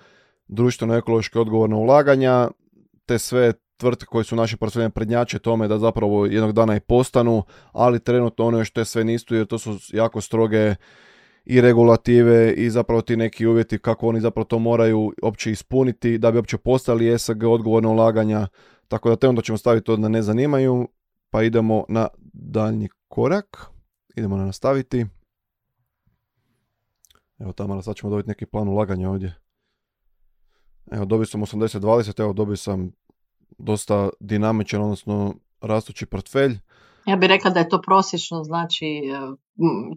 društveno 0.47 0.95
ekološki 0.95 1.37
odgovorna 1.37 1.75
ulaganja, 1.75 2.49
te 3.05 3.19
sve 3.19 3.53
tvrtke 3.77 4.05
koje 4.05 4.23
su 4.23 4.35
naši 4.35 4.57
portfelje 4.57 4.89
prednjače 4.89 5.39
tome 5.39 5.67
da 5.67 5.79
zapravo 5.79 6.25
jednog 6.25 6.51
dana 6.51 6.75
i 6.75 6.79
postanu, 6.79 7.43
ali 7.71 7.99
trenutno 7.99 8.45
ono 8.45 8.65
što 8.65 8.81
je 8.81 8.85
sve 8.85 9.03
nisu 9.03 9.35
jer 9.35 9.47
to 9.47 9.57
su 9.57 9.77
jako 9.93 10.21
stroge 10.21 10.75
i 11.45 11.61
regulative 11.61 12.53
i 12.53 12.69
zapravo 12.69 13.01
ti 13.01 13.17
neki 13.17 13.45
uvjeti 13.45 13.79
kako 13.79 14.07
oni 14.07 14.21
zapravo 14.21 14.45
to 14.45 14.59
moraju 14.59 15.13
opće 15.21 15.51
ispuniti 15.51 16.17
da 16.17 16.31
bi 16.31 16.37
opće 16.37 16.57
postali 16.57 17.13
ESG 17.13 17.43
odgovorne 17.43 17.89
ulaganja. 17.89 18.47
Tako 18.87 19.09
da 19.09 19.15
te 19.15 19.27
onda 19.27 19.41
ćemo 19.41 19.57
staviti 19.57 19.85
to 19.85 19.97
da 19.97 20.09
ne 20.09 20.21
zanimaju, 20.21 20.87
pa 21.29 21.43
idemo 21.43 21.85
na 21.89 22.07
daljnji 22.33 22.89
korak. 23.07 23.65
Idemo 24.15 24.37
na 24.37 24.45
nastaviti. 24.45 25.05
Evo 27.39 27.53
tamo 27.53 27.81
sad 27.81 27.95
ćemo 27.95 28.09
dobiti 28.09 28.29
neki 28.29 28.45
plan 28.45 28.67
ulaganja 28.67 29.09
ovdje. 29.09 29.35
Evo 30.91 31.05
dobio 31.05 31.25
sam 31.25 31.41
80-20, 31.41 32.21
evo 32.21 32.33
dobio 32.33 32.55
sam 32.55 32.91
dosta 33.57 34.09
dinamičan, 34.19 34.81
odnosno 34.81 35.35
rastući 35.61 36.05
portfelj. 36.05 36.57
Ja 37.05 37.15
bih 37.15 37.29
rekla 37.29 37.51
da 37.51 37.59
je 37.59 37.69
to 37.69 37.81
prosječno, 37.81 38.43
znači 38.43 38.85
e, 38.85 39.35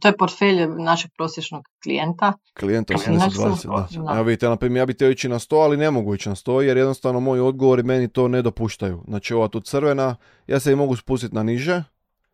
to 0.01 0.09
je 0.09 0.17
portfelj 0.17 0.67
našeg 0.67 1.11
prosječnog 1.17 1.65
klijenta. 1.83 2.33
Klijenta 2.59 2.95
80-20, 2.95 4.05
da. 4.05 4.15
Ja, 4.15 4.23
vidite, 4.23 4.49
na 4.49 4.57
ja 4.77 4.87
bih 4.87 4.97
htio 4.97 5.11
ići 5.11 5.29
na 5.29 5.39
100, 5.39 5.65
ali 5.65 5.77
ne 5.77 5.91
mogu 5.91 6.15
ići 6.15 6.29
na 6.29 6.35
100 6.35 6.61
jer 6.61 6.77
jednostavno 6.77 7.21
moji 7.21 7.41
odgovori 7.41 7.83
meni 7.83 8.09
to 8.09 8.29
ne 8.29 8.43
dopuštaju. 8.43 9.05
Znači 9.09 9.35
ova 9.35 9.49
tu 9.49 9.61
crvena, 9.61 10.17
ja 10.47 10.61
se 10.61 10.73
i 10.73 10.77
mogu 10.77 10.97
spustiti 10.97 11.35
na 11.35 11.43
niže, 11.43 11.85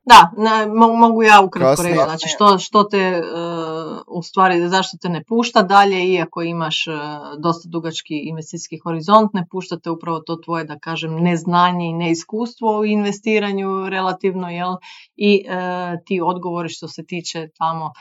da, 0.04 0.32
ne, 0.36 0.66
mogu 0.98 1.22
ja 1.22 1.40
ukratko 1.40 1.82
reći, 1.82 1.94
znači 1.94 2.28
što, 2.28 2.58
što 2.58 2.84
te 2.84 3.22
uh, 3.22 4.18
u 4.18 4.22
stvari, 4.22 4.68
zašto 4.68 4.98
te 5.02 5.08
ne 5.08 5.24
pušta 5.24 5.62
dalje, 5.62 6.12
iako 6.12 6.42
imaš 6.42 6.86
uh, 6.86 6.94
dosta 7.42 7.68
dugački 7.68 8.14
investicijski 8.24 8.78
horizont, 8.84 9.30
ne 9.34 9.46
pušta 9.50 9.78
te 9.78 9.90
upravo 9.90 10.20
to 10.20 10.36
tvoje, 10.36 10.64
da 10.64 10.78
kažem, 10.78 11.16
neznanje 11.16 11.86
i 11.86 11.92
neiskustvo 11.92 12.78
u 12.78 12.84
investiranju 12.84 13.88
relativno, 13.88 14.48
jel, 14.50 14.74
i 15.16 15.44
uh, 15.48 15.98
ti 16.06 16.20
odgovori 16.24 16.68
što 16.68 16.88
se 16.88 17.06
tiče 17.06 17.48
tamo 17.58 17.92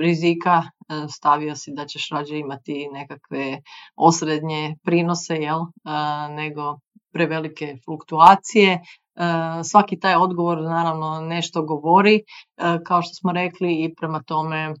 rizika, 0.00 0.62
stavio 1.10 1.56
si 1.56 1.72
da 1.74 1.86
ćeš 1.86 2.08
rađe 2.10 2.38
imati 2.38 2.88
nekakve 2.92 3.62
osrednje 3.96 4.76
prinose, 4.84 5.34
jel, 5.36 5.60
nego 6.30 6.78
prevelike 7.12 7.76
fluktuacije, 7.84 8.80
E, 9.07 9.07
svaki 9.64 10.00
taj 10.00 10.14
odgovor 10.16 10.62
naravno 10.62 11.20
nešto 11.20 11.62
govori, 11.62 12.14
e, 12.14 12.22
kao 12.84 13.02
što 13.02 13.14
smo 13.14 13.32
rekli 13.32 13.84
i 13.84 13.94
prema 13.94 14.22
tome 14.22 14.56
e, 14.56 14.74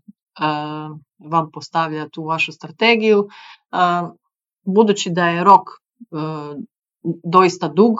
vam 1.18 1.50
postavlja 1.52 2.08
tu 2.08 2.24
vašu 2.24 2.52
strategiju. 2.52 3.28
Budući 4.64 5.10
da 5.10 5.28
je 5.28 5.44
rok 5.44 5.62
doista 7.24 7.68
dug, 7.68 7.98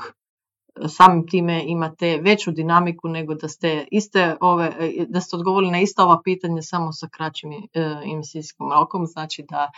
samim 0.88 1.26
time 1.26 1.64
imate 1.66 2.18
veću 2.22 2.50
dinamiku 2.50 3.08
nego 3.08 3.34
da 3.34 3.48
ste 3.48 3.86
iste 3.90 4.36
ove, 4.40 4.72
da 5.08 5.20
ste 5.20 5.36
odgovorili 5.36 5.72
na 5.72 5.80
ista 5.80 6.04
ova 6.04 6.20
pitanja 6.24 6.62
samo 6.62 6.92
sa 6.92 7.08
kraćim 7.08 7.50
investicijskim 8.04 8.70
rokom, 8.72 9.06
znači 9.06 9.44
da 9.50 9.70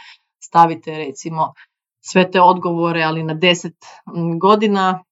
stavite 0.42 0.98
recimo 0.98 1.52
sve 2.00 2.30
te 2.30 2.40
odgovore, 2.40 3.02
ali 3.02 3.22
na 3.22 3.34
10 3.34 3.72
godina 4.40 5.04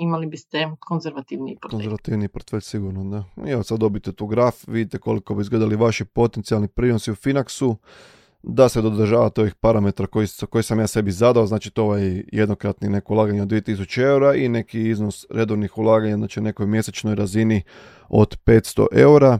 imali 0.00 0.26
biste 0.26 0.70
konzervativni 0.80 1.56
portfelj. 1.62 1.78
Konzervativni 1.78 2.28
portfelj 2.28 2.60
sigurno, 2.60 3.04
da. 3.04 3.46
I 3.48 3.50
evo 3.50 3.62
sad 3.62 3.78
dobite 3.78 4.12
tu 4.12 4.26
graf, 4.26 4.54
vidite 4.66 4.98
koliko 4.98 5.34
bi 5.34 5.40
izgledali 5.40 5.76
vaši 5.76 6.04
potencijalni 6.04 6.68
prinosi 6.68 7.10
u 7.10 7.14
Finaxu, 7.14 7.76
da 8.46 8.68
se 8.68 8.82
dodržavate 8.82 9.40
ovih 9.40 9.54
parametra 9.54 10.06
koji, 10.50 10.62
sam 10.62 10.80
ja 10.80 10.86
sebi 10.86 11.12
zadao, 11.12 11.46
znači 11.46 11.70
to 11.70 11.84
ovaj 11.84 12.22
jednokratni 12.32 12.88
neko 12.88 13.12
ulaganje 13.12 13.42
od 13.42 13.48
2000 13.48 14.02
eura 14.02 14.34
i 14.34 14.48
neki 14.48 14.90
iznos 14.90 15.26
redovnih 15.30 15.78
ulaganja, 15.78 16.16
znači 16.16 16.40
nekoj 16.40 16.66
mjesečnoj 16.66 17.14
razini 17.14 17.62
od 18.08 18.38
500 18.44 18.86
eura 18.92 19.38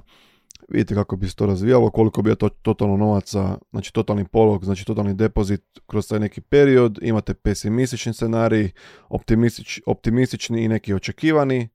vidite 0.68 0.94
kako 0.94 1.16
bi 1.16 1.28
se 1.28 1.34
to 1.34 1.46
razvijalo, 1.46 1.90
koliko 1.90 2.22
bi 2.22 2.30
je 2.30 2.34
to 2.34 2.48
totalno 2.48 2.96
novaca, 2.96 3.58
znači 3.70 3.92
totalni 3.92 4.24
polog, 4.24 4.64
znači 4.64 4.86
totalni 4.86 5.14
depozit 5.14 5.62
kroz 5.86 6.08
taj 6.08 6.20
neki 6.20 6.40
period, 6.40 6.98
imate 7.02 7.34
pesimistični 7.34 8.14
scenarij, 8.14 8.70
optimistič, 9.08 9.80
optimistični 9.86 10.64
i 10.64 10.68
neki 10.68 10.94
očekivani, 10.94 11.68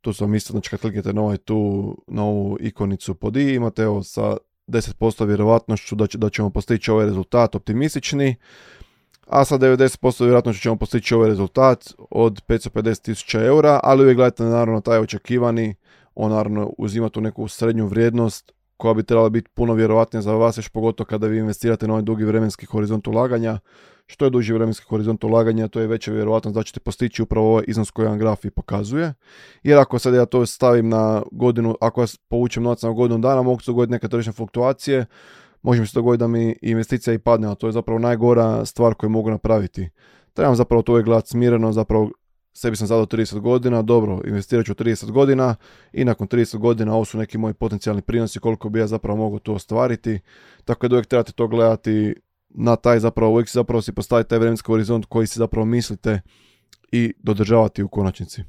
tu 0.00 0.12
sam 0.12 0.34
isto, 0.34 0.52
znači 0.52 0.70
kad 0.70 0.80
kliknete 0.80 1.12
na, 1.12 1.22
ovaj 1.22 1.36
tu, 1.36 1.96
na 2.06 2.24
ovu 2.24 2.56
ikonicu 2.60 3.14
pod 3.14 3.36
i, 3.36 3.54
imate 3.54 3.82
evo 3.82 4.02
sa 4.02 4.36
10% 4.66 5.26
vjerovatnošću 5.26 5.94
da, 5.94 6.06
će, 6.06 6.18
da 6.18 6.30
ćemo 6.30 6.50
postići 6.50 6.90
ovaj 6.90 7.06
rezultat 7.06 7.54
optimistični, 7.54 8.36
a 9.26 9.44
sa 9.44 9.58
90% 9.58 10.24
vjerojatnošću 10.24 10.62
ćemo 10.62 10.76
postići 10.76 11.14
ovaj 11.14 11.28
rezultat 11.28 11.92
od 12.10 12.42
550.000 12.46 13.46
eura, 13.46 13.80
ali 13.82 14.02
uvijek 14.02 14.16
gledajte 14.16 14.44
naravno 14.44 14.80
taj 14.80 14.98
očekivani, 14.98 15.74
on 16.18 16.30
naravno 16.30 16.72
uzima 16.78 17.08
tu 17.08 17.20
neku 17.20 17.48
srednju 17.48 17.86
vrijednost 17.86 18.52
koja 18.76 18.94
bi 18.94 19.02
trebala 19.02 19.28
biti 19.28 19.50
puno 19.54 19.74
vjerovatnija 19.74 20.22
za 20.22 20.32
vas, 20.32 20.58
još 20.58 20.68
pogotovo 20.68 21.06
kada 21.06 21.26
vi 21.26 21.38
investirate 21.38 21.86
na 21.86 21.92
ovaj 21.92 22.02
dugi 22.02 22.24
vremenski 22.24 22.66
horizont 22.66 23.06
ulaganja. 23.06 23.58
Što 24.06 24.24
je 24.24 24.30
duži 24.30 24.52
vremenski 24.52 24.86
horizont 24.88 25.24
ulaganja, 25.24 25.68
to 25.68 25.80
je 25.80 25.86
veća 25.86 26.12
vjerojatnost 26.12 26.54
da 26.54 26.62
ćete 26.62 26.80
postići 26.80 27.22
upravo 27.22 27.48
ovaj 27.50 27.64
iznos 27.66 27.90
koji 27.90 28.08
vam 28.08 28.18
graf 28.18 28.44
i 28.44 28.50
pokazuje. 28.50 29.14
Jer 29.62 29.78
ako 29.78 29.98
sad 29.98 30.14
ja 30.14 30.26
to 30.26 30.46
stavim 30.46 30.88
na 30.88 31.22
godinu, 31.32 31.74
ako 31.80 32.00
ja 32.00 32.06
povučem 32.28 32.62
novac 32.62 32.82
na 32.82 32.90
godinu 32.90 33.18
dana, 33.18 33.42
mogu 33.42 33.60
se 33.60 33.70
dogoditi 33.70 33.92
neke 33.92 34.08
tržišne 34.08 34.32
fluktuacije, 34.32 35.06
može 35.62 35.80
mi 35.80 35.86
se 35.86 35.94
dogoditi 35.94 36.20
da 36.20 36.28
mi 36.28 36.56
investicija 36.62 37.14
i 37.14 37.18
padne, 37.18 37.48
a 37.48 37.54
to 37.54 37.66
je 37.66 37.72
zapravo 37.72 37.98
najgora 37.98 38.64
stvar 38.64 38.94
koju 38.94 39.10
mogu 39.10 39.30
napraviti. 39.30 39.90
Trebam 40.34 40.56
zapravo 40.56 40.82
to 40.82 40.92
uvijek 40.92 41.04
gledati 41.04 41.28
smireno, 41.28 41.72
zapravo 41.72 42.10
sebi 42.58 42.76
sam 42.76 42.86
zadao 42.86 43.06
30 43.06 43.40
godina, 43.40 43.82
dobro, 43.82 44.20
investirat 44.24 44.66
ću 44.66 44.74
30 44.74 45.10
godina 45.10 45.54
i 45.92 46.04
nakon 46.04 46.28
30 46.28 46.58
godina 46.58 46.94
ovo 46.94 47.04
su 47.04 47.18
neki 47.18 47.38
moji 47.38 47.54
potencijalni 47.54 48.02
prinosi 48.02 48.40
koliko 48.40 48.68
bi 48.68 48.78
ja 48.78 48.86
zapravo 48.86 49.16
mogu 49.16 49.38
to 49.38 49.54
ostvariti. 49.54 50.20
Tako 50.64 50.88
da 50.88 50.96
uvijek 50.96 51.06
trebate 51.06 51.32
to 51.32 51.48
gledati 51.48 52.14
na 52.48 52.76
taj 52.76 52.98
zapravo, 53.00 53.32
uvijek 53.32 53.48
si 53.48 53.54
zapravo 53.54 53.82
si 53.82 53.92
postaviti 53.92 54.30
taj 54.30 54.38
vremenski 54.38 54.66
horizont 54.66 55.06
koji 55.06 55.26
si 55.26 55.38
zapravo 55.38 55.66
mislite 55.66 56.20
i 56.92 57.12
dodržavati 57.18 57.82
u 57.82 57.88
konačnici. 57.88 58.42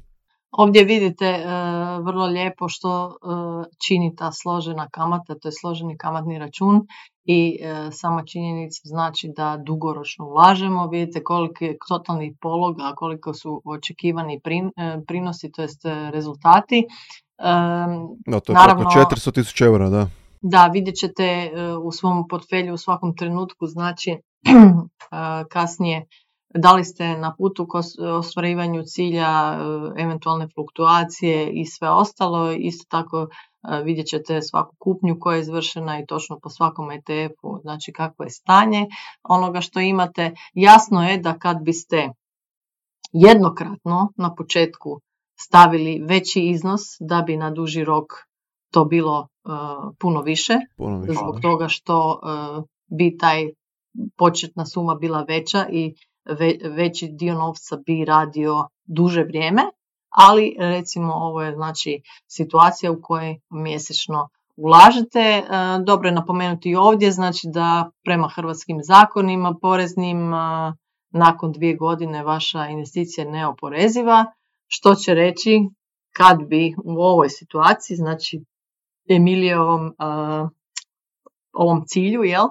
Ovdje 0.50 0.84
vidite 0.84 1.24
e, 1.24 1.44
vrlo 2.02 2.26
lijepo 2.26 2.68
što 2.68 3.08
e, 3.08 3.12
čini 3.86 4.16
ta 4.16 4.32
složena 4.32 4.88
kamata, 4.88 5.34
to 5.34 5.48
je 5.48 5.52
složeni 5.60 5.96
kamatni 5.98 6.38
račun 6.38 6.80
i 7.24 7.58
e, 7.62 7.88
sama 7.92 8.24
činjenica 8.24 8.80
znači 8.84 9.30
da 9.36 9.56
dugoročno 9.66 10.26
ulažemo, 10.26 10.86
vidite 10.86 11.24
koliki 11.24 11.64
je 11.64 11.76
totalni 11.88 12.36
polog, 12.40 12.76
a 12.80 12.94
koliko 12.94 13.34
su 13.34 13.62
očekivani 13.64 14.40
prinosi, 15.06 15.52
to 15.52 15.62
jest 15.62 15.80
rezultati. 16.12 16.86
No, 18.26 18.40
to 18.40 18.52
je 18.52 18.54
Naravno, 18.54 18.90
preko 18.90 19.14
400 19.14 19.34
tisuća 19.34 19.64
eura, 19.64 19.90
da. 19.90 20.06
Da, 20.40 20.66
vidjet 20.66 20.94
ćete 20.96 21.50
u 21.84 21.92
svom 21.92 22.28
portfelju 22.28 22.74
u 22.74 22.78
svakom 22.78 23.16
trenutku, 23.16 23.66
znači 23.66 24.16
kasnije 25.52 26.06
da 26.54 26.72
li 26.72 26.84
ste 26.84 27.16
na 27.16 27.34
putu 27.38 27.66
k 27.66 27.74
ostvarivanju 28.18 28.82
cilja, 28.82 29.26
e, 29.26 30.02
eventualne 30.02 30.48
fluktuacije 30.54 31.50
i 31.52 31.66
sve 31.66 31.90
ostalo. 31.90 32.52
Isto 32.52 32.86
tako 32.88 33.26
e, 33.26 33.82
vidjet 33.82 34.06
ćete 34.06 34.42
svaku 34.42 34.76
kupnju 34.78 35.16
koja 35.20 35.36
je 35.36 35.40
izvršena 35.40 36.00
i 36.00 36.06
točno 36.06 36.38
po 36.42 36.48
svakom 36.48 36.90
ETF-u, 36.90 37.58
znači 37.62 37.92
kakvo 37.92 38.24
je 38.24 38.30
stanje 38.30 38.86
onoga 39.22 39.60
što 39.60 39.80
imate. 39.80 40.34
Jasno 40.54 41.08
je 41.08 41.18
da 41.18 41.38
kad 41.38 41.62
biste 41.62 42.08
jednokratno 43.12 44.12
na 44.16 44.34
početku 44.34 45.00
stavili 45.40 46.02
veći 46.04 46.40
iznos 46.40 46.80
da 47.00 47.22
bi 47.22 47.36
na 47.36 47.50
duži 47.50 47.84
rok 47.84 48.06
to 48.72 48.84
bilo 48.84 49.28
e, 49.44 49.50
puno 49.98 50.20
više, 50.22 50.54
puno 50.76 51.06
zbog 51.08 51.40
toga 51.42 51.68
što 51.68 52.20
bi 52.86 53.16
taj 53.18 53.50
početna 54.16 54.66
suma 54.66 54.94
bila 54.94 55.22
veća 55.22 55.66
i 55.70 55.94
veći 56.76 57.08
dio 57.08 57.34
novca 57.34 57.76
bi 57.86 58.04
radio 58.04 58.68
duže 58.84 59.22
vrijeme, 59.24 59.62
ali 60.08 60.56
recimo 60.58 61.12
ovo 61.14 61.42
je 61.42 61.54
znači 61.54 62.02
situacija 62.26 62.92
u 62.92 63.02
kojoj 63.02 63.40
mjesečno 63.50 64.28
ulažete. 64.56 65.20
E, 65.20 65.44
dobro 65.86 66.08
je 66.08 66.14
napomenuti 66.14 66.70
i 66.70 66.76
ovdje, 66.76 67.10
znači 67.10 67.48
da 67.54 67.90
prema 68.04 68.28
hrvatskim 68.28 68.78
zakonima 68.82 69.54
poreznim 69.62 70.34
e, 70.34 70.36
nakon 71.10 71.52
dvije 71.52 71.76
godine 71.76 72.22
vaša 72.22 72.66
investicija 72.66 73.24
je 73.24 73.30
neoporeziva, 73.30 74.24
što 74.66 74.94
će 74.94 75.14
reći 75.14 75.60
kad 76.16 76.38
bi 76.48 76.74
u 76.84 77.02
ovoj 77.02 77.28
situaciji, 77.28 77.96
znači 77.96 78.44
Emilijevom 79.08 79.86
e, 79.86 79.92
ovom 81.52 81.82
cilju, 81.86 82.22
jel, 82.24 82.46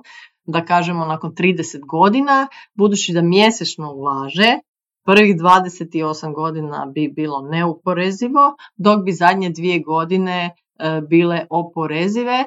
da 0.52 0.66
kažemo 0.66 1.06
nakon 1.06 1.32
30 1.32 1.86
godina, 1.86 2.48
budući 2.74 3.14
da 3.14 3.22
mjesečno 3.22 3.94
ulaže, 3.94 4.60
prvih 5.06 5.36
28 5.36 6.34
godina 6.36 6.86
bi 6.94 7.08
bilo 7.16 7.42
neuporezivo, 7.42 8.56
dok 8.78 9.04
bi 9.06 9.12
zadnje 9.12 9.50
dvije 9.50 9.80
godine 9.80 10.56
e, 10.80 11.02
bile 11.10 11.46
oporezive 11.50 12.46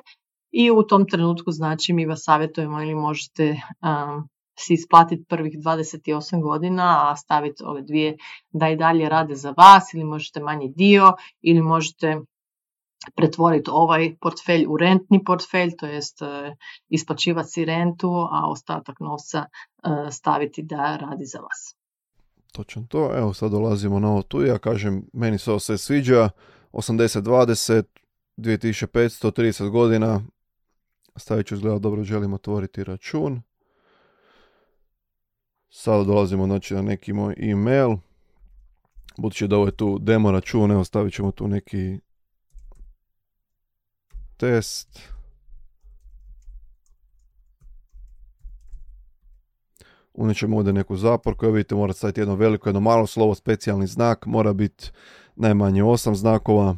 i 0.53 0.71
u 0.71 0.83
tom 0.83 1.09
trenutku 1.09 1.51
znači 1.51 1.93
mi 1.93 2.07
vas 2.07 2.25
savjetujemo 2.25 2.83
ili 2.83 2.95
možete 2.95 3.57
si 4.59 4.75
isplatiti 4.75 5.25
prvih 5.29 5.53
28 5.59 6.43
godina, 6.43 7.11
a 7.11 7.17
staviti 7.17 7.65
ove 7.65 7.83
dvije 7.83 8.17
da 8.51 8.69
i 8.69 8.77
dalje 8.77 9.09
rade 9.09 9.35
za 9.35 9.55
vas 9.57 9.95
ili 9.95 10.05
možete 10.05 10.41
manji 10.41 10.73
dio 10.77 11.13
ili 11.43 11.63
možete 11.63 12.21
pretvoriti 13.17 13.71
ovaj 13.71 14.17
portfelj 14.21 14.67
u 14.69 14.77
rentni 14.77 15.25
portfelj, 15.25 15.71
to 15.79 15.87
jest 15.87 16.23
e, 16.23 16.57
isplaćivati 16.89 17.49
si 17.49 17.65
rentu, 17.65 18.29
a 18.33 18.51
ostatak 18.51 19.01
novca 19.01 19.39
e, 19.39 20.11
staviti 20.11 20.63
da 20.63 20.97
radi 20.97 21.25
za 21.25 21.39
vas. 21.39 21.77
Točno 22.53 22.85
to, 22.89 23.11
evo 23.17 23.35
sad 23.35 23.51
dolazimo 23.51 24.01
na 24.01 24.09
ovo 24.11 24.23
tu, 24.23 24.43
ja 24.43 24.59
kažem, 24.59 25.05
meni 25.13 25.39
se 25.39 25.51
ovo 25.51 25.61
sve 25.61 25.79
sviđa, 25.79 26.29
80-20, 26.73 27.83
2530 28.37 29.69
godina, 29.71 30.21
stavit 31.17 31.47
ću 31.47 31.55
izgleda 31.55 31.79
dobro, 31.79 32.05
želim 32.05 32.33
otvoriti 32.33 32.85
račun. 32.85 33.43
Sada 35.71 36.05
dolazimo 36.05 36.47
znači, 36.47 36.75
na 36.75 36.83
neki 36.83 37.13
moj 37.13 37.35
email, 37.39 37.97
budući 39.19 39.49
da 39.49 39.57
ovo 39.57 39.67
je 39.67 39.77
tu 39.77 39.99
demo 39.99 40.31
račun, 40.31 40.71
evo 40.71 40.85
stavit 40.85 41.15
ćemo 41.15 41.31
tu 41.31 41.49
neki 41.49 41.99
test. 44.43 45.01
Unijet 50.15 50.39
ćemo 50.39 50.57
ovdje 50.57 50.73
neku 50.73 50.97
zapor 50.97 51.37
koju 51.37 51.53
vidite 51.53 51.75
morate 51.75 51.99
staviti 51.99 52.21
jedno 52.21 52.35
veliko, 52.35 52.69
jedno 52.69 52.81
malo 52.81 53.07
slovo, 53.07 53.35
specijalni 53.35 53.87
znak, 53.87 54.27
mora 54.27 54.53
biti 54.53 54.91
najmanje 55.37 55.83
8 55.83 56.15
znakova. 56.15 56.77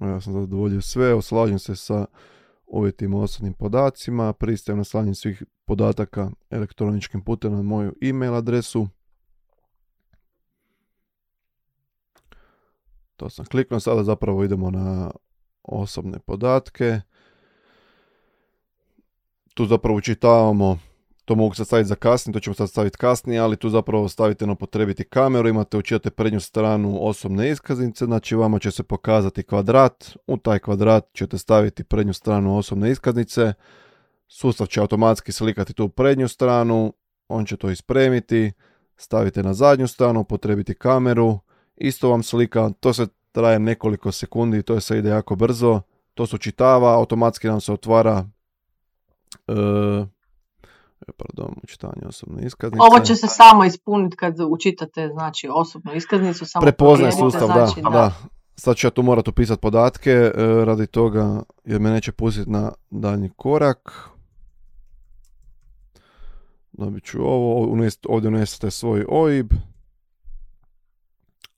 Ja 0.00 0.20
sam 0.20 0.32
zadovoljio 0.32 0.80
sve, 0.80 1.14
oslažem 1.14 1.58
se 1.58 1.76
sa 1.76 2.06
uvjetima 2.66 3.18
osobnim 3.18 3.52
podacima, 3.52 4.32
pristajem 4.32 4.78
na 4.78 4.84
slanje 4.84 5.14
svih 5.14 5.42
podataka 5.64 6.30
elektroničkim 6.50 7.24
putem 7.24 7.52
na 7.52 7.62
moju 7.62 7.94
e-mail 8.02 8.34
adresu. 8.34 8.88
To 13.16 13.30
sam 13.30 13.44
kliknuo, 13.44 13.80
sada 13.80 14.02
zapravo 14.02 14.44
idemo 14.44 14.70
na 14.70 15.10
osobne 15.62 16.18
podatke. 16.18 17.00
Tu 19.54 19.66
zapravo 19.66 19.98
učitavamo, 19.98 20.78
to 21.24 21.34
mogu 21.34 21.54
sad 21.54 21.66
staviti 21.66 21.88
za 21.88 21.94
kasnije, 21.94 22.32
to 22.32 22.40
ćemo 22.40 22.54
sad 22.54 22.68
staviti 22.68 22.98
kasnije, 22.98 23.40
ali 23.40 23.56
tu 23.56 23.68
zapravo 23.68 24.08
stavite 24.08 24.46
na 24.46 24.54
potrebiti 24.54 25.04
kameru, 25.04 25.48
imate 25.48 25.76
učitate 25.76 26.10
prednju 26.10 26.40
stranu 26.40 26.98
osobne 27.06 27.50
iskaznice, 27.50 28.04
znači 28.04 28.34
vama 28.34 28.58
će 28.58 28.70
se 28.70 28.82
pokazati 28.82 29.42
kvadrat, 29.42 30.16
u 30.26 30.36
taj 30.36 30.58
kvadrat 30.58 31.08
ćete 31.12 31.38
staviti 31.38 31.84
prednju 31.84 32.12
stranu 32.12 32.58
osobne 32.58 32.90
iskaznice, 32.90 33.52
sustav 34.28 34.66
će 34.66 34.80
automatski 34.80 35.32
slikati 35.32 35.72
tu 35.74 35.88
prednju 35.88 36.28
stranu, 36.28 36.92
on 37.28 37.46
će 37.46 37.56
to 37.56 37.70
ispremiti, 37.70 38.52
stavite 38.96 39.42
na 39.42 39.54
zadnju 39.54 39.88
stranu, 39.88 40.24
potrebiti 40.24 40.74
kameru, 40.74 41.38
isto 41.76 42.10
vam 42.10 42.22
slika, 42.22 42.70
to 42.80 42.92
se 42.92 43.06
traje 43.32 43.58
nekoliko 43.58 44.12
sekundi, 44.12 44.62
to 44.62 44.80
se 44.80 44.98
ide 44.98 45.08
jako 45.08 45.36
brzo, 45.36 45.80
to 46.14 46.26
se 46.26 46.36
učitava, 46.36 46.94
automatski 46.94 47.48
nam 47.48 47.60
se 47.60 47.72
otvara 47.72 48.24
e, 49.48 49.52
pardon, 51.16 51.54
učitanje 51.62 52.02
osobne 52.08 52.46
iskaznice. 52.46 52.82
Ovo 52.82 53.00
će 53.00 53.14
se 53.14 53.26
samo 53.26 53.64
ispuniti 53.64 54.16
kad 54.16 54.34
učitate 54.48 55.08
znači, 55.08 55.48
osobnu 55.50 55.94
iskaznicu. 55.94 56.46
Samo 56.46 56.62
Prepoznaje 56.62 57.12
sustav, 57.12 57.46
znači, 57.46 57.80
da, 57.82 57.90
da. 57.90 58.12
Sad 58.56 58.76
ću 58.76 58.86
ja 58.86 58.90
tu 58.90 59.02
morati 59.02 59.30
upisati 59.30 59.60
podatke 59.60 60.10
e, 60.10 60.32
radi 60.64 60.86
toga 60.86 61.42
jer 61.64 61.80
me 61.80 61.90
neće 61.90 62.12
pustiti 62.12 62.50
na 62.50 62.72
daljnji 62.90 63.30
korak. 63.36 64.08
Dobit 66.72 67.04
ću 67.04 67.22
ovo, 67.22 67.76
ovdje 68.08 68.28
unesete 68.28 68.70
svoj 68.70 69.04
OIB, 69.08 69.52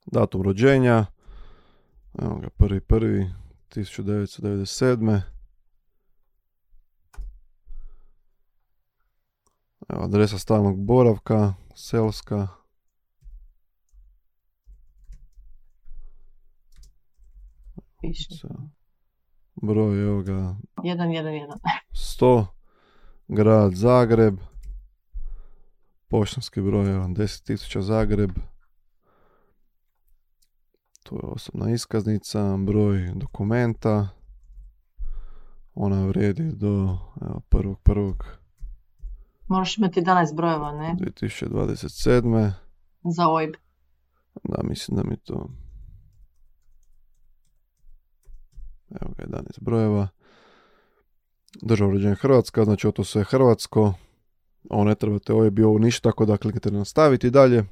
datum 0.07 0.43
rođenja, 0.43 1.07
evo 2.23 2.39
ga, 2.39 2.49
prvi 2.51 2.81
prvi, 2.81 3.31
1997. 3.71 5.21
Evo, 9.89 10.05
adresa 10.05 10.39
stalnog 10.39 10.85
boravka, 10.85 11.55
selska. 11.75 12.49
Piše. 18.01 18.49
Broj, 19.55 20.03
evo 20.03 20.23
ga. 20.23 20.57
111. 20.77 21.59
100. 21.93 22.47
Grad 23.29 23.75
Zagreb. 23.75 24.39
Poštanski 26.09 26.61
broj, 26.61 26.91
evo, 26.95 27.05
10.000 27.05 27.81
Zagreb. 27.81 28.31
Tu 31.09 31.15
je 31.15 31.23
osobna 31.23 31.71
iskaznica, 31.71 32.57
broj 32.57 33.13
dokumenta. 33.15 34.09
Ona 35.75 36.07
vredi 36.07 36.53
do 36.53 36.99
evo, 37.21 37.41
prvog 37.49 37.81
prvog 37.81 38.25
Moraš 39.49 39.79
imati 39.79 40.01
11 40.01 40.35
brojeva, 40.35 40.73
ne? 40.73 40.97
2027. 41.01 42.53
Za 43.05 43.29
OIB. 43.29 43.55
Da, 44.45 44.63
mislim 44.63 44.97
da 44.97 45.03
mi 45.05 45.17
to... 45.17 45.49
Evo 48.91 49.13
ga, 49.19 49.25
11 49.25 49.61
brojeva. 49.61 50.09
Država 51.63 52.15
Hrvatska, 52.15 52.65
znači 52.65 52.89
to 52.93 53.05
sve 53.05 53.25
Hrvatsko. 53.25 53.93
Ovo 54.71 54.85
ne 54.85 54.95
trebate 54.95 55.33
ovo 55.33 55.79
ništa, 55.79 56.11
tako 56.11 56.27
da 56.27 56.37
kliknete 56.37 56.71
na 56.71 56.79
nastaviti 56.79 57.31
dalje. 57.31 57.65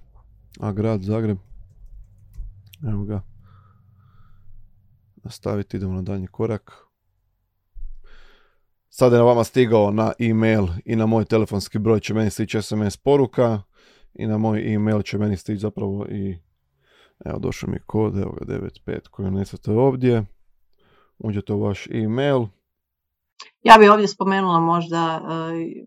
A 0.60 0.72
grad 0.72 1.02
Zagreb. 1.02 1.38
Evo 2.88 3.04
ga. 3.04 3.22
Nastaviti, 5.16 5.76
idemo 5.76 5.92
na 5.92 6.02
daljnji 6.02 6.26
korak. 6.26 6.72
Sad 8.88 9.12
je 9.12 9.18
na 9.18 9.24
vama 9.24 9.44
stigao 9.44 9.90
na 9.90 10.12
e-mail 10.18 10.66
i 10.84 10.96
na 10.96 11.06
moj 11.06 11.24
telefonski 11.24 11.78
broj 11.78 12.00
će 12.00 12.14
meni 12.14 12.30
stići 12.30 12.62
SMS 12.62 12.96
poruka 12.96 13.62
i 14.14 14.26
na 14.26 14.38
moj 14.38 14.74
e-mail 14.74 15.02
će 15.02 15.18
meni 15.18 15.36
stići 15.36 15.58
zapravo 15.58 16.06
i 16.06 16.38
evo 17.24 17.38
došao 17.38 17.70
mi 17.70 17.78
kod, 17.86 18.18
evo 18.18 18.32
ga 18.32 18.58
95 18.58 19.08
koji 19.08 19.28
unesete 19.28 19.70
ovdje. 19.70 20.24
Uđete 21.18 21.52
u 21.52 21.60
vaš 21.60 21.86
e-mail. 21.86 22.46
Ja 23.62 23.78
bih 23.78 23.90
ovdje 23.90 24.08
spomenula 24.08 24.60
možda 24.60 25.22
e, 25.22 25.84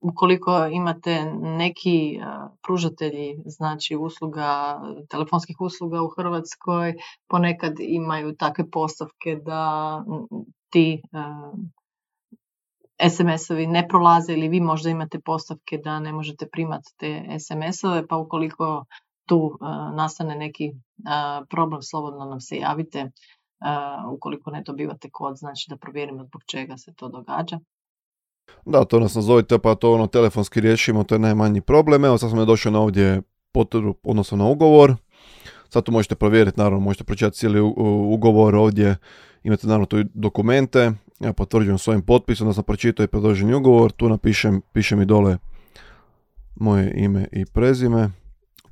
ukoliko 0.00 0.66
imate 0.66 1.24
neki 1.34 2.20
pružatelji 2.62 3.42
znači 3.46 3.96
usluga, 3.96 4.80
telefonskih 5.08 5.60
usluga 5.60 6.02
u 6.02 6.08
Hrvatskoj, 6.08 6.94
ponekad 7.28 7.74
imaju 7.78 8.36
takve 8.36 8.70
postavke 8.70 9.36
da 9.36 10.04
ti 10.70 11.02
SMS-ovi 13.10 13.66
ne 13.66 13.88
prolaze 13.88 14.32
ili 14.32 14.48
vi 14.48 14.60
možda 14.60 14.90
imate 14.90 15.20
postavke 15.20 15.78
da 15.84 16.00
ne 16.00 16.12
možete 16.12 16.48
primati 16.48 16.94
te 16.96 17.24
SMS-ove, 17.38 18.06
pa 18.06 18.16
ukoliko 18.16 18.84
tu 19.26 19.58
nastane 19.94 20.36
neki 20.36 20.72
problem, 21.50 21.82
slobodno 21.82 22.24
nam 22.24 22.40
se 22.40 22.56
javite. 22.56 23.10
Ukoliko 24.12 24.50
ne 24.50 24.62
dobivate 24.62 25.08
kod, 25.12 25.36
znači 25.36 25.66
da 25.68 25.76
provjerimo 25.76 26.24
zbog 26.24 26.42
čega 26.46 26.76
se 26.76 26.94
to 26.94 27.08
događa. 27.08 27.58
Da, 28.66 28.84
to 28.84 29.00
nas 29.00 29.14
nazovite 29.14 29.58
pa 29.58 29.74
to 29.74 29.92
ono 29.92 30.06
telefonski 30.06 30.60
riješimo, 30.60 31.04
to 31.04 31.14
je 31.14 31.18
najmanji 31.18 31.60
problem. 31.60 32.04
Evo 32.04 32.18
sad 32.18 32.30
smo 32.30 32.44
došli 32.44 32.70
na 32.70 32.80
ovdje 32.80 33.22
potvrdu, 33.52 33.94
odnosno 34.02 34.36
na 34.36 34.44
ugovor. 34.44 34.94
Sad 35.68 35.84
to 35.84 35.92
možete 35.92 36.14
provjeriti, 36.14 36.60
naravno 36.60 36.80
možete 36.80 37.04
pročitati 37.04 37.36
cijeli 37.36 37.60
ugovor 38.14 38.54
ovdje, 38.54 38.96
imate 39.42 39.66
naravno 39.66 39.86
tu 39.86 40.02
dokumente, 40.14 40.92
ja 41.20 41.32
potvrđujem 41.32 41.78
svojim 41.78 42.02
potpisom 42.02 42.46
da 42.46 42.52
sam 42.52 42.64
pročitao 42.64 43.04
i 43.04 43.06
predloženi 43.06 43.54
ugovor, 43.54 43.92
tu 43.92 44.08
napišem, 44.08 44.62
pišem 44.72 45.02
i 45.02 45.04
dole 45.04 45.38
moje 46.56 46.92
ime 46.96 47.26
i 47.32 47.44
prezime. 47.46 48.10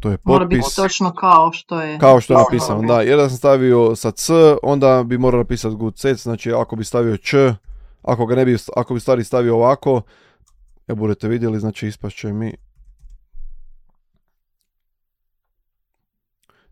To 0.00 0.10
je 0.10 0.16
potpis. 0.16 0.32
Mora 0.32 0.44
biti 0.44 0.76
točno 0.76 1.12
kao 1.12 1.52
što 1.52 1.82
je. 1.82 1.98
Kao 1.98 2.20
što 2.20 2.32
je 2.32 2.38
napisano, 2.38 2.82
da. 2.82 3.02
Jer 3.02 3.16
da 3.18 3.28
sam 3.28 3.38
stavio 3.38 3.96
sa 3.96 4.10
C, 4.10 4.34
onda 4.62 5.02
bi 5.06 5.18
morao 5.18 5.38
napisati 5.38 5.76
good 5.76 5.98
set, 5.98 6.18
znači 6.18 6.52
ako 6.52 6.76
bi 6.76 6.84
stavio 6.84 7.16
Č, 7.16 7.54
ako 8.02 8.26
ga 8.26 8.34
ne 8.34 8.44
bi, 8.44 8.56
ako 8.76 8.94
bi 8.94 9.00
stvari 9.00 9.24
stavio 9.24 9.54
ovako, 9.56 10.02
ja 10.88 10.94
budete 10.94 11.28
vidjeli, 11.28 11.60
znači 11.60 11.86
ispašće 11.86 12.32
mi 12.32 12.54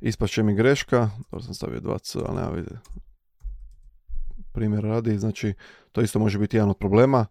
ispašće 0.00 0.42
mi 0.42 0.54
greška, 0.54 1.10
dobro 1.30 1.42
sam 1.42 1.54
stavio 1.54 1.80
2C, 1.80 2.22
ali 2.26 2.36
nema 2.36 2.50
vidjeti 2.50 3.06
primjer 4.56 4.84
radi, 4.84 5.18
znači 5.18 5.54
to 5.92 6.00
isto 6.00 6.18
može 6.18 6.38
biti 6.38 6.56
jedan 6.56 6.70
od 6.70 6.78
problema. 6.78 7.26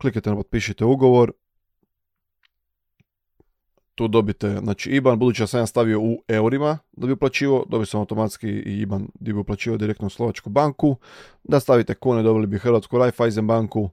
Klikajte 0.00 0.30
na 0.30 0.36
potpišite 0.36 0.84
ugovor, 0.84 1.32
tu 3.96 4.08
dobite, 4.08 4.56
znači 4.62 4.90
IBAN, 4.90 5.18
budući 5.18 5.42
da 5.42 5.46
sam 5.46 5.60
ja 5.60 5.66
stavio 5.66 6.00
u 6.00 6.22
eurima 6.28 6.78
da 6.92 7.06
bi 7.06 7.12
uplaćivo, 7.12 7.64
dobio 7.68 7.86
sam 7.86 8.00
automatski 8.00 8.48
i 8.48 8.80
IBAN 8.80 9.08
da 9.20 9.32
bi 9.32 9.38
uplaćivo 9.38 9.76
direktno 9.76 10.06
u 10.06 10.10
Slovačku 10.10 10.50
banku, 10.50 10.96
da 11.44 11.60
stavite 11.60 11.94
kune, 11.94 12.22
dobili 12.22 12.46
bi 12.46 12.58
Hrvatsku 12.58 12.98
Raiffeisen 12.98 13.46
banku 13.46 13.90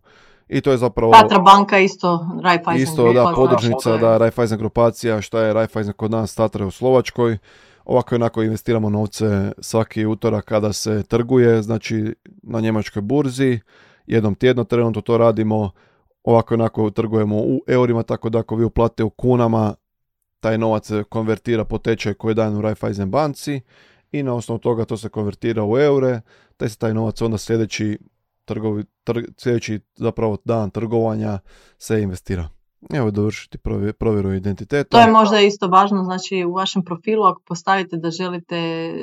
i 0.48 0.62
to 0.62 0.72
je 0.72 0.78
zapravo... 0.78 1.12
Patra 1.12 1.39
banka 1.39 1.80
isto, 1.80 2.28
Raiffeisen 2.44 2.84
Isto, 2.84 3.13
da, 3.13 3.34
podružnica, 3.36 3.98
da, 3.98 4.18
Raiffeisen 4.18 4.58
grupacija, 4.58 5.22
šta 5.22 5.39
je 5.39 5.54
Raiffeisen 5.54 5.94
kod 5.94 6.12
nas, 6.12 6.36
Tatra 6.36 6.66
u 6.66 6.72
Slovačkoj. 6.72 7.38
Ovako 7.86 8.16
i 8.16 8.18
onako 8.18 8.44
investiramo 8.44 8.89
novce 8.89 9.52
svaki 9.60 10.06
utorak 10.06 10.46
kada 10.46 10.74
se 10.74 11.04
trguje, 11.04 11.62
znači 11.62 12.16
na 12.44 12.60
njemačkoj 12.60 13.02
burzi. 13.02 13.60
Jednom 14.08 14.36
tjedno 14.36 14.63
trenutno 14.63 15.02
to 15.02 15.18
radimo, 15.18 15.72
ovako 16.24 16.54
i 16.54 16.56
onako 16.56 16.89
trgujemo 16.89 17.38
u 17.38 17.62
eurima, 17.68 18.04
tako 18.04 18.30
da 18.30 18.39
ako 18.39 18.56
vi 18.56 18.66
uplatite 18.66 19.04
u 19.04 19.10
kunama, 19.10 19.74
taj 20.44 20.58
novac 20.58 20.88
se 20.88 21.04
konvertira 21.10 21.66
po 21.66 21.78
tečaju 21.78 22.16
koji 22.16 22.36
je 22.38 22.50
u 22.50 22.62
Raiffeisen 22.62 23.12
banci 23.12 23.62
i 24.12 24.24
na 24.24 24.34
osnovu 24.34 24.60
toga 24.60 24.86
to 24.86 24.98
se 24.98 25.10
konvertira 25.10 25.64
u 25.64 25.78
eure, 25.78 26.22
taj 26.58 26.70
se 26.70 26.78
taj 26.78 26.94
novac 26.94 27.22
onda 27.22 27.38
sljedeći, 27.38 28.00
trgovi, 28.46 28.84
sljedeći 29.38 29.80
zapravo 29.96 30.38
dan 30.46 30.70
trgovanja 30.70 31.40
se 31.78 32.02
investira. 32.02 32.50
Evo 32.93 33.12
dovršiti 33.12 33.58
provjeru 34.00 34.34
identiteta. 34.34 34.89
To 34.89 35.00
je 35.00 35.12
možda 35.12 35.39
isto 35.39 35.67
važno, 35.67 36.04
znači 36.04 36.46
u 36.46 36.54
vašem 36.54 36.84
profilu 36.84 37.24
ako 37.24 37.41
postavite 37.48 37.98
da 37.98 38.12
želite 38.12 38.58
e, 38.58 38.93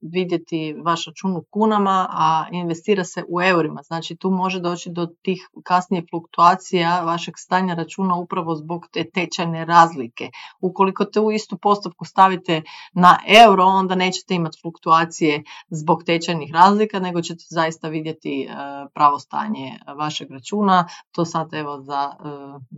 vidjeti 0.00 0.74
vaš 0.84 1.06
račun 1.06 1.36
u 1.36 1.44
kunama, 1.50 2.08
a 2.10 2.46
investira 2.52 3.04
se 3.04 3.24
u 3.28 3.42
eurima, 3.42 3.82
znači 3.82 4.16
tu 4.16 4.30
može 4.30 4.60
doći 4.60 4.90
do 4.90 5.06
tih 5.22 5.48
kasnije 5.64 6.06
fluktuacija 6.10 7.02
vašeg 7.04 7.34
stanja 7.36 7.74
računa 7.74 8.16
upravo 8.16 8.54
zbog 8.54 8.86
te 8.92 9.04
tečajne 9.10 9.64
razlike. 9.64 10.30
Ukoliko 10.60 11.04
te 11.04 11.20
u 11.20 11.32
istu 11.32 11.58
postavku 11.58 12.04
stavite 12.04 12.62
na 12.92 13.18
euro, 13.46 13.64
onda 13.64 13.94
nećete 13.94 14.34
imati 14.34 14.58
fluktuacije 14.62 15.42
zbog 15.70 16.04
tečajnih 16.04 16.50
razlika, 16.52 16.98
nego 16.98 17.22
ćete 17.22 17.44
zaista 17.48 17.88
vidjeti 17.88 18.42
e, 18.42 18.54
pravo 18.94 19.18
stanje 19.18 19.78
vašeg 19.96 20.30
računa. 20.30 20.88
To 21.12 21.24
sad 21.24 21.54
evo 21.54 21.80
za 21.80 22.12
e, 22.24 22.71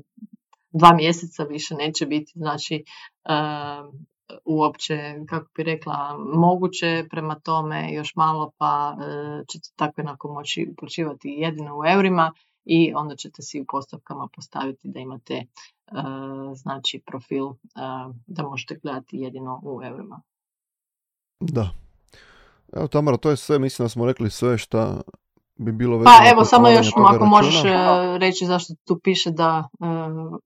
dva 0.70 0.92
mjeseca 0.92 1.42
više 1.42 1.74
neće 1.74 2.06
biti 2.06 2.32
znači 2.34 2.84
uopće, 4.44 5.14
kako 5.28 5.50
bi 5.56 5.62
rekla, 5.62 6.18
moguće 6.34 7.06
prema 7.10 7.40
tome 7.40 7.92
još 7.92 8.14
malo 8.14 8.52
pa 8.58 8.96
uh, 8.96 9.46
ćete 9.46 9.68
tako 9.76 10.00
jednako 10.00 10.32
moći 10.32 10.68
uplaćivati 10.72 11.28
jedino 11.28 11.78
u 11.78 11.86
eurima 11.86 12.32
i 12.64 12.92
onda 12.94 13.16
ćete 13.16 13.42
si 13.42 13.60
u 13.60 13.64
postavkama 13.68 14.28
postaviti 14.34 14.88
da 14.88 15.00
imate 15.00 15.34
e, 15.34 15.46
znači 16.54 17.02
profil 17.06 17.46
da 18.26 18.42
možete 18.42 18.78
gledati 18.82 19.16
jedino 19.16 19.60
u 19.62 19.80
eurima. 19.82 20.22
Da. 21.40 21.70
Evo 22.72 22.86
Tamara, 22.86 23.16
to 23.16 23.30
je 23.30 23.36
sve, 23.36 23.58
mislim 23.58 23.84
da 23.84 23.88
smo 23.88 24.06
rekli 24.06 24.30
sve 24.30 24.58
šta 24.58 25.00
bi 25.56 25.72
bilo 25.72 26.04
Pa 26.04 26.30
evo, 26.32 26.44
samo 26.44 26.68
još 26.68 26.90
ako 27.14 27.26
možeš 27.26 27.54
računa. 27.54 28.14
e, 28.14 28.18
reći 28.18 28.46
zašto 28.46 28.74
tu 28.84 29.00
piše 29.04 29.30
da 29.30 29.68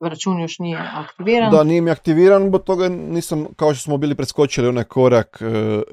e, 0.03 0.09
račun 0.09 0.41
još 0.41 0.59
nije 0.59 0.79
aktiviran. 0.95 1.51
Da, 1.51 1.65
nije 1.65 1.81
mi 1.81 1.91
aktiviran, 1.91 2.47
zbog 2.49 2.63
toga 2.63 2.89
nisam, 2.89 3.47
kao 3.57 3.75
što 3.75 3.83
smo 3.83 3.97
bili 3.97 4.15
preskočili 4.15 4.69
onaj 4.69 4.85
korak 4.85 5.39
e, 5.43 5.45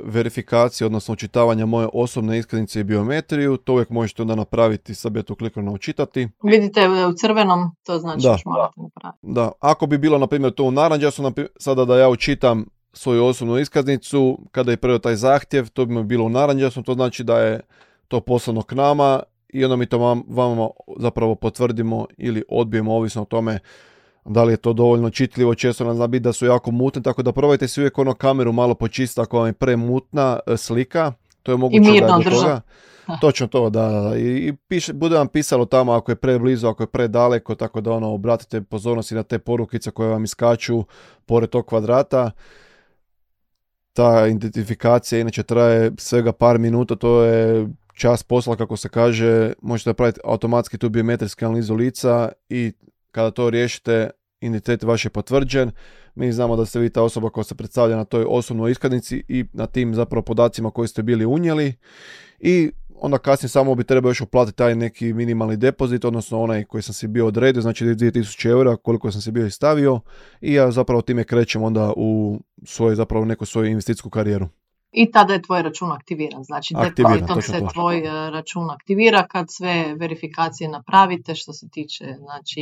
verifikacije, 0.04 0.86
odnosno 0.86 1.14
učitavanja 1.14 1.66
moje 1.66 1.88
osobne 1.94 2.38
iskaznice 2.40 2.80
i 2.80 2.84
biometriju, 2.84 3.58
to 3.58 3.74
uvijek 3.74 3.90
možete 3.90 4.22
onda 4.22 4.36
napraviti, 4.36 4.96
sad 4.96 5.12
bi 5.12 5.20
ja 5.20 5.24
tu 5.24 5.36
kliknuo 5.36 5.66
na 5.66 5.72
učitati. 5.72 6.28
Vidite 6.44 6.82
e, 6.82 7.06
u 7.06 7.14
crvenom, 7.14 7.72
to 7.86 7.98
znači 8.00 8.24
Da. 8.24 8.38
morate 8.46 8.74
napraviti. 8.82 9.20
Da, 9.22 9.52
ako 9.60 9.86
bi 9.88 9.98
bilo, 9.98 10.18
na 10.18 10.28
primjer, 10.28 10.54
to 10.54 10.64
u 10.64 10.72
naranđasu, 10.72 11.32
sada 11.60 11.86
da 11.86 11.98
ja 12.00 12.10
učitam 12.10 12.66
svoju 12.94 13.26
osobnu 13.26 13.58
iskaznicu, 13.58 14.38
kada 14.52 14.72
je 14.72 14.78
predao 14.78 15.00
taj 15.00 15.16
zahtjev, 15.16 15.70
to 15.70 15.86
bi 15.86 15.94
mi 15.94 16.04
bilo 16.04 16.26
u 16.26 16.30
naranđasu, 16.30 16.84
to 16.84 16.94
znači 16.94 17.24
da 17.24 17.40
je 17.40 17.60
to 18.08 18.20
poslano 18.20 18.62
k 18.62 18.76
nama 18.76 19.24
i 19.50 19.64
onda 19.64 19.76
mi 19.76 19.86
to 19.86 19.98
vam, 19.98 20.24
vama 20.28 20.68
zapravo 21.00 21.36
potvrdimo 21.36 22.06
ili 22.18 22.44
odbijemo, 22.50 22.96
ovisno 22.96 23.22
o 23.22 23.26
tome 23.26 23.60
da 24.26 24.44
li 24.44 24.54
je 24.54 24.58
to 24.58 24.74
dovoljno 24.74 25.10
čitljivo, 25.10 25.56
često 25.56 25.86
nam 25.86 25.96
zna 25.96 26.08
biti 26.08 26.24
da 26.24 26.34
su 26.34 26.46
jako 26.46 26.72
mutne, 26.72 27.02
tako 27.02 27.24
da 27.24 27.32
probajte 27.32 27.68
si 27.68 27.80
uvijek 27.80 27.98
ono 27.98 28.14
kameru 28.14 28.52
malo 28.52 28.76
počistiti 28.76 29.22
ako 29.22 29.38
vam 29.38 29.48
je 29.48 29.54
premutna 29.54 30.40
e, 30.48 30.58
slika, 30.58 31.14
to 31.44 31.52
je 31.52 31.58
moguće 31.58 31.82
da 31.82 31.90
je 31.90 32.02
do 32.02 32.30
toga. 32.30 32.62
Da. 33.08 33.18
Točno 33.22 33.48
to, 33.48 33.70
da. 33.70 34.14
I, 34.18 34.48
i 34.48 34.54
piše, 34.68 34.94
bude 34.94 35.18
vam 35.18 35.28
pisalo 35.28 35.66
tamo 35.66 35.92
ako 35.92 36.12
je 36.12 36.16
preblizu, 36.16 36.68
ako 36.68 36.84
je 36.84 36.88
predaleko, 36.88 37.56
tako 37.56 37.82
da 37.82 37.92
ono, 37.92 38.14
obratite 38.14 38.62
pozornost 38.62 39.12
i 39.12 39.16
na 39.16 39.24
te 39.24 39.40
porukice 39.40 39.92
koje 39.92 40.10
vam 40.10 40.24
iskaču 40.24 40.84
pored 41.26 41.50
tog 41.50 41.66
kvadrata. 41.66 42.32
Ta 43.94 44.28
identifikacija 44.28 45.22
inače 45.22 45.44
traje 45.44 45.92
svega 45.98 46.32
par 46.32 46.60
minuta, 46.60 46.96
to 46.96 47.24
je 47.24 47.68
čas 47.96 48.24
posla 48.24 48.56
kako 48.56 48.78
se 48.78 48.90
kaže, 48.90 49.54
možete 49.62 49.90
napraviti 49.90 50.20
automatski 50.24 50.78
tu 50.78 50.90
biometrijsku 50.90 51.46
analizu 51.46 51.76
lica 51.76 52.32
i 52.50 52.72
kada 53.12 53.32
to 53.32 53.50
riješite, 53.50 54.10
identitet 54.42 54.84
vaš 54.84 55.06
je 55.06 55.10
potvrđen, 55.10 55.72
mi 56.16 56.32
znamo 56.32 56.56
da 56.56 56.66
ste 56.66 56.80
vi 56.80 56.90
ta 56.90 57.04
osoba 57.04 57.30
koja 57.30 57.44
se 57.44 57.56
predstavlja 57.56 57.96
na 57.96 58.06
toj 58.06 58.26
osobnoj 58.28 58.72
iskaznici 58.72 59.24
i 59.28 59.46
na 59.54 59.66
tim 59.66 59.96
zapravo 59.96 60.22
podacima 60.22 60.72
koji 60.72 60.88
ste 60.88 61.04
bili 61.04 61.26
unijeli. 61.26 61.74
I 62.40 62.72
onda 62.96 63.18
kasnije 63.18 63.50
samo 63.50 63.76
bi 63.76 63.84
trebao 63.84 64.10
još 64.10 64.22
uplatiti 64.22 64.58
taj 64.58 64.76
neki 64.76 65.14
minimalni 65.14 65.58
depozit, 65.58 66.06
odnosno 66.06 66.42
onaj 66.42 66.64
koji 66.64 66.84
sam 66.84 66.94
si 66.94 67.08
bio 67.08 67.28
odredio, 67.28 67.62
znači 67.62 67.86
2000 67.86 68.50
eura 68.50 68.76
koliko 68.76 69.12
sam 69.12 69.22
si 69.22 69.32
bio 69.32 69.46
i 69.46 69.52
stavio. 69.52 70.00
I 70.42 70.54
ja 70.54 70.72
zapravo 70.72 71.02
time 71.02 71.24
krećem 71.24 71.64
onda 71.64 71.94
u 71.98 72.40
svoju, 72.66 72.96
zapravo 72.96 73.26
neku 73.26 73.46
svoju 73.46 73.68
investicijsku 73.68 74.10
karijeru. 74.10 74.48
I 74.98 75.12
tada 75.12 75.34
je 75.34 75.42
tvoj 75.42 75.62
račun 75.62 75.92
aktiviran. 75.92 76.44
Znači 76.44 76.74
Aktiviran, 76.78 77.42
se 77.42 77.60
to. 77.60 77.68
tvoj 77.74 77.98
e, 77.98 78.30
račun 78.30 78.70
aktivira 78.72 79.28
kad 79.28 79.46
sve 79.50 79.96
verifikacije 80.00 80.70
napravite 80.70 81.36
što 81.36 81.54
se 81.54 81.70
tiče 81.70 82.06
znači 82.20 82.62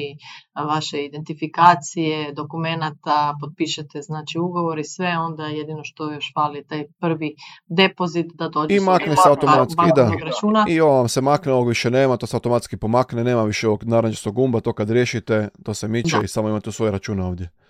vaše 0.68 1.06
identifikacije, 1.06 2.34
dokumenata, 2.34 3.36
potpišete 3.42 4.02
znači 4.02 4.40
ugovor 4.40 4.80
i 4.80 4.84
sve, 4.84 5.18
onda 5.18 5.46
jedino 5.46 5.84
što 5.84 6.12
još 6.12 6.32
fali 6.34 6.68
taj 6.68 6.86
prvi 7.00 7.36
depozit 7.66 8.32
da 8.34 8.50
dođe 8.50 8.76
I 8.76 8.80
makne 8.80 9.16
se 9.16 9.30
automatski, 9.30 9.92
da. 9.96 10.12
računa. 10.24 10.66
I 10.70 10.80
ovo 10.80 10.96
vam 10.96 11.10
se 11.10 11.22
makne, 11.22 11.52
ovog 11.52 11.68
više 11.68 11.92
nema, 11.92 12.18
to 12.18 12.28
se 12.28 12.36
automatski 12.36 12.78
pomakne, 12.78 13.24
nema 13.24 13.44
više 13.44 13.68
ovog 13.68 13.84
narančastog 13.84 14.36
gumba, 14.36 14.60
to 14.60 14.74
kad 14.74 14.90
riješite, 14.90 15.50
to 15.64 15.74
se 15.74 15.88
miče 15.88 16.18
Da. 16.18 16.24
i 16.24 16.28
samo 16.28 16.50
imate 16.50 16.72
svoje 16.72 16.92
račune 16.92 17.24
ovdje. 17.24 17.63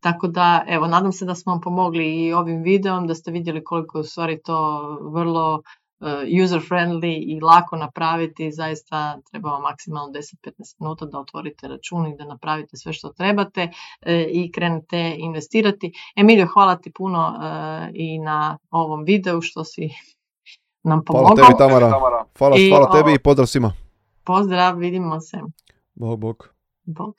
Tako 0.00 0.26
da, 0.28 0.64
evo, 0.68 0.86
nadam 0.86 1.12
se 1.12 1.24
da 1.24 1.34
smo 1.34 1.52
vam 1.52 1.60
pomogli 1.60 2.26
i 2.26 2.32
ovim 2.32 2.62
videom, 2.62 3.06
da 3.06 3.14
ste 3.14 3.30
vidjeli 3.30 3.64
koliko 3.64 3.98
je 3.98 4.00
u 4.00 4.04
stvari 4.04 4.42
to 4.42 4.80
vrlo 5.12 5.62
eh, 6.00 6.42
user 6.44 6.60
friendly 6.60 7.22
i 7.26 7.40
lako 7.40 7.76
napraviti. 7.76 8.52
Zaista 8.52 9.20
treba 9.30 9.50
vam 9.50 9.62
maksimalno 9.62 10.12
10-15 10.12 10.20
minuta 10.78 11.06
da 11.06 11.18
otvorite 11.18 11.68
račun 11.68 12.06
i 12.06 12.16
da 12.16 12.24
napravite 12.24 12.76
sve 12.76 12.92
što 12.92 13.08
trebate 13.08 13.70
eh, 14.00 14.26
i 14.30 14.52
krenete 14.52 15.14
investirati. 15.18 15.92
Emilio, 16.16 16.46
hvala 16.54 16.76
ti 16.76 16.92
puno 16.92 17.34
eh, 17.42 17.90
i 17.94 18.18
na 18.18 18.58
ovom 18.70 19.04
videu 19.04 19.40
što 19.40 19.64
si 19.64 19.88
nam 20.82 21.02
Hvala 21.06 21.26
pomogao. 21.26 21.46
tebi 21.46 21.58
Tamara, 21.58 21.90
hvala, 22.38 22.56
I 22.56 22.70
hvala 22.70 22.90
tebi 22.90 23.14
i 23.14 23.18
pozdrav 23.18 23.46
svima. 23.46 23.72
Pozdrav, 24.24 24.76
vidimo 24.76 25.20
se. 25.20 25.38
Bog, 25.94 26.20
bog. 26.20 26.48
Bog. 26.84 27.14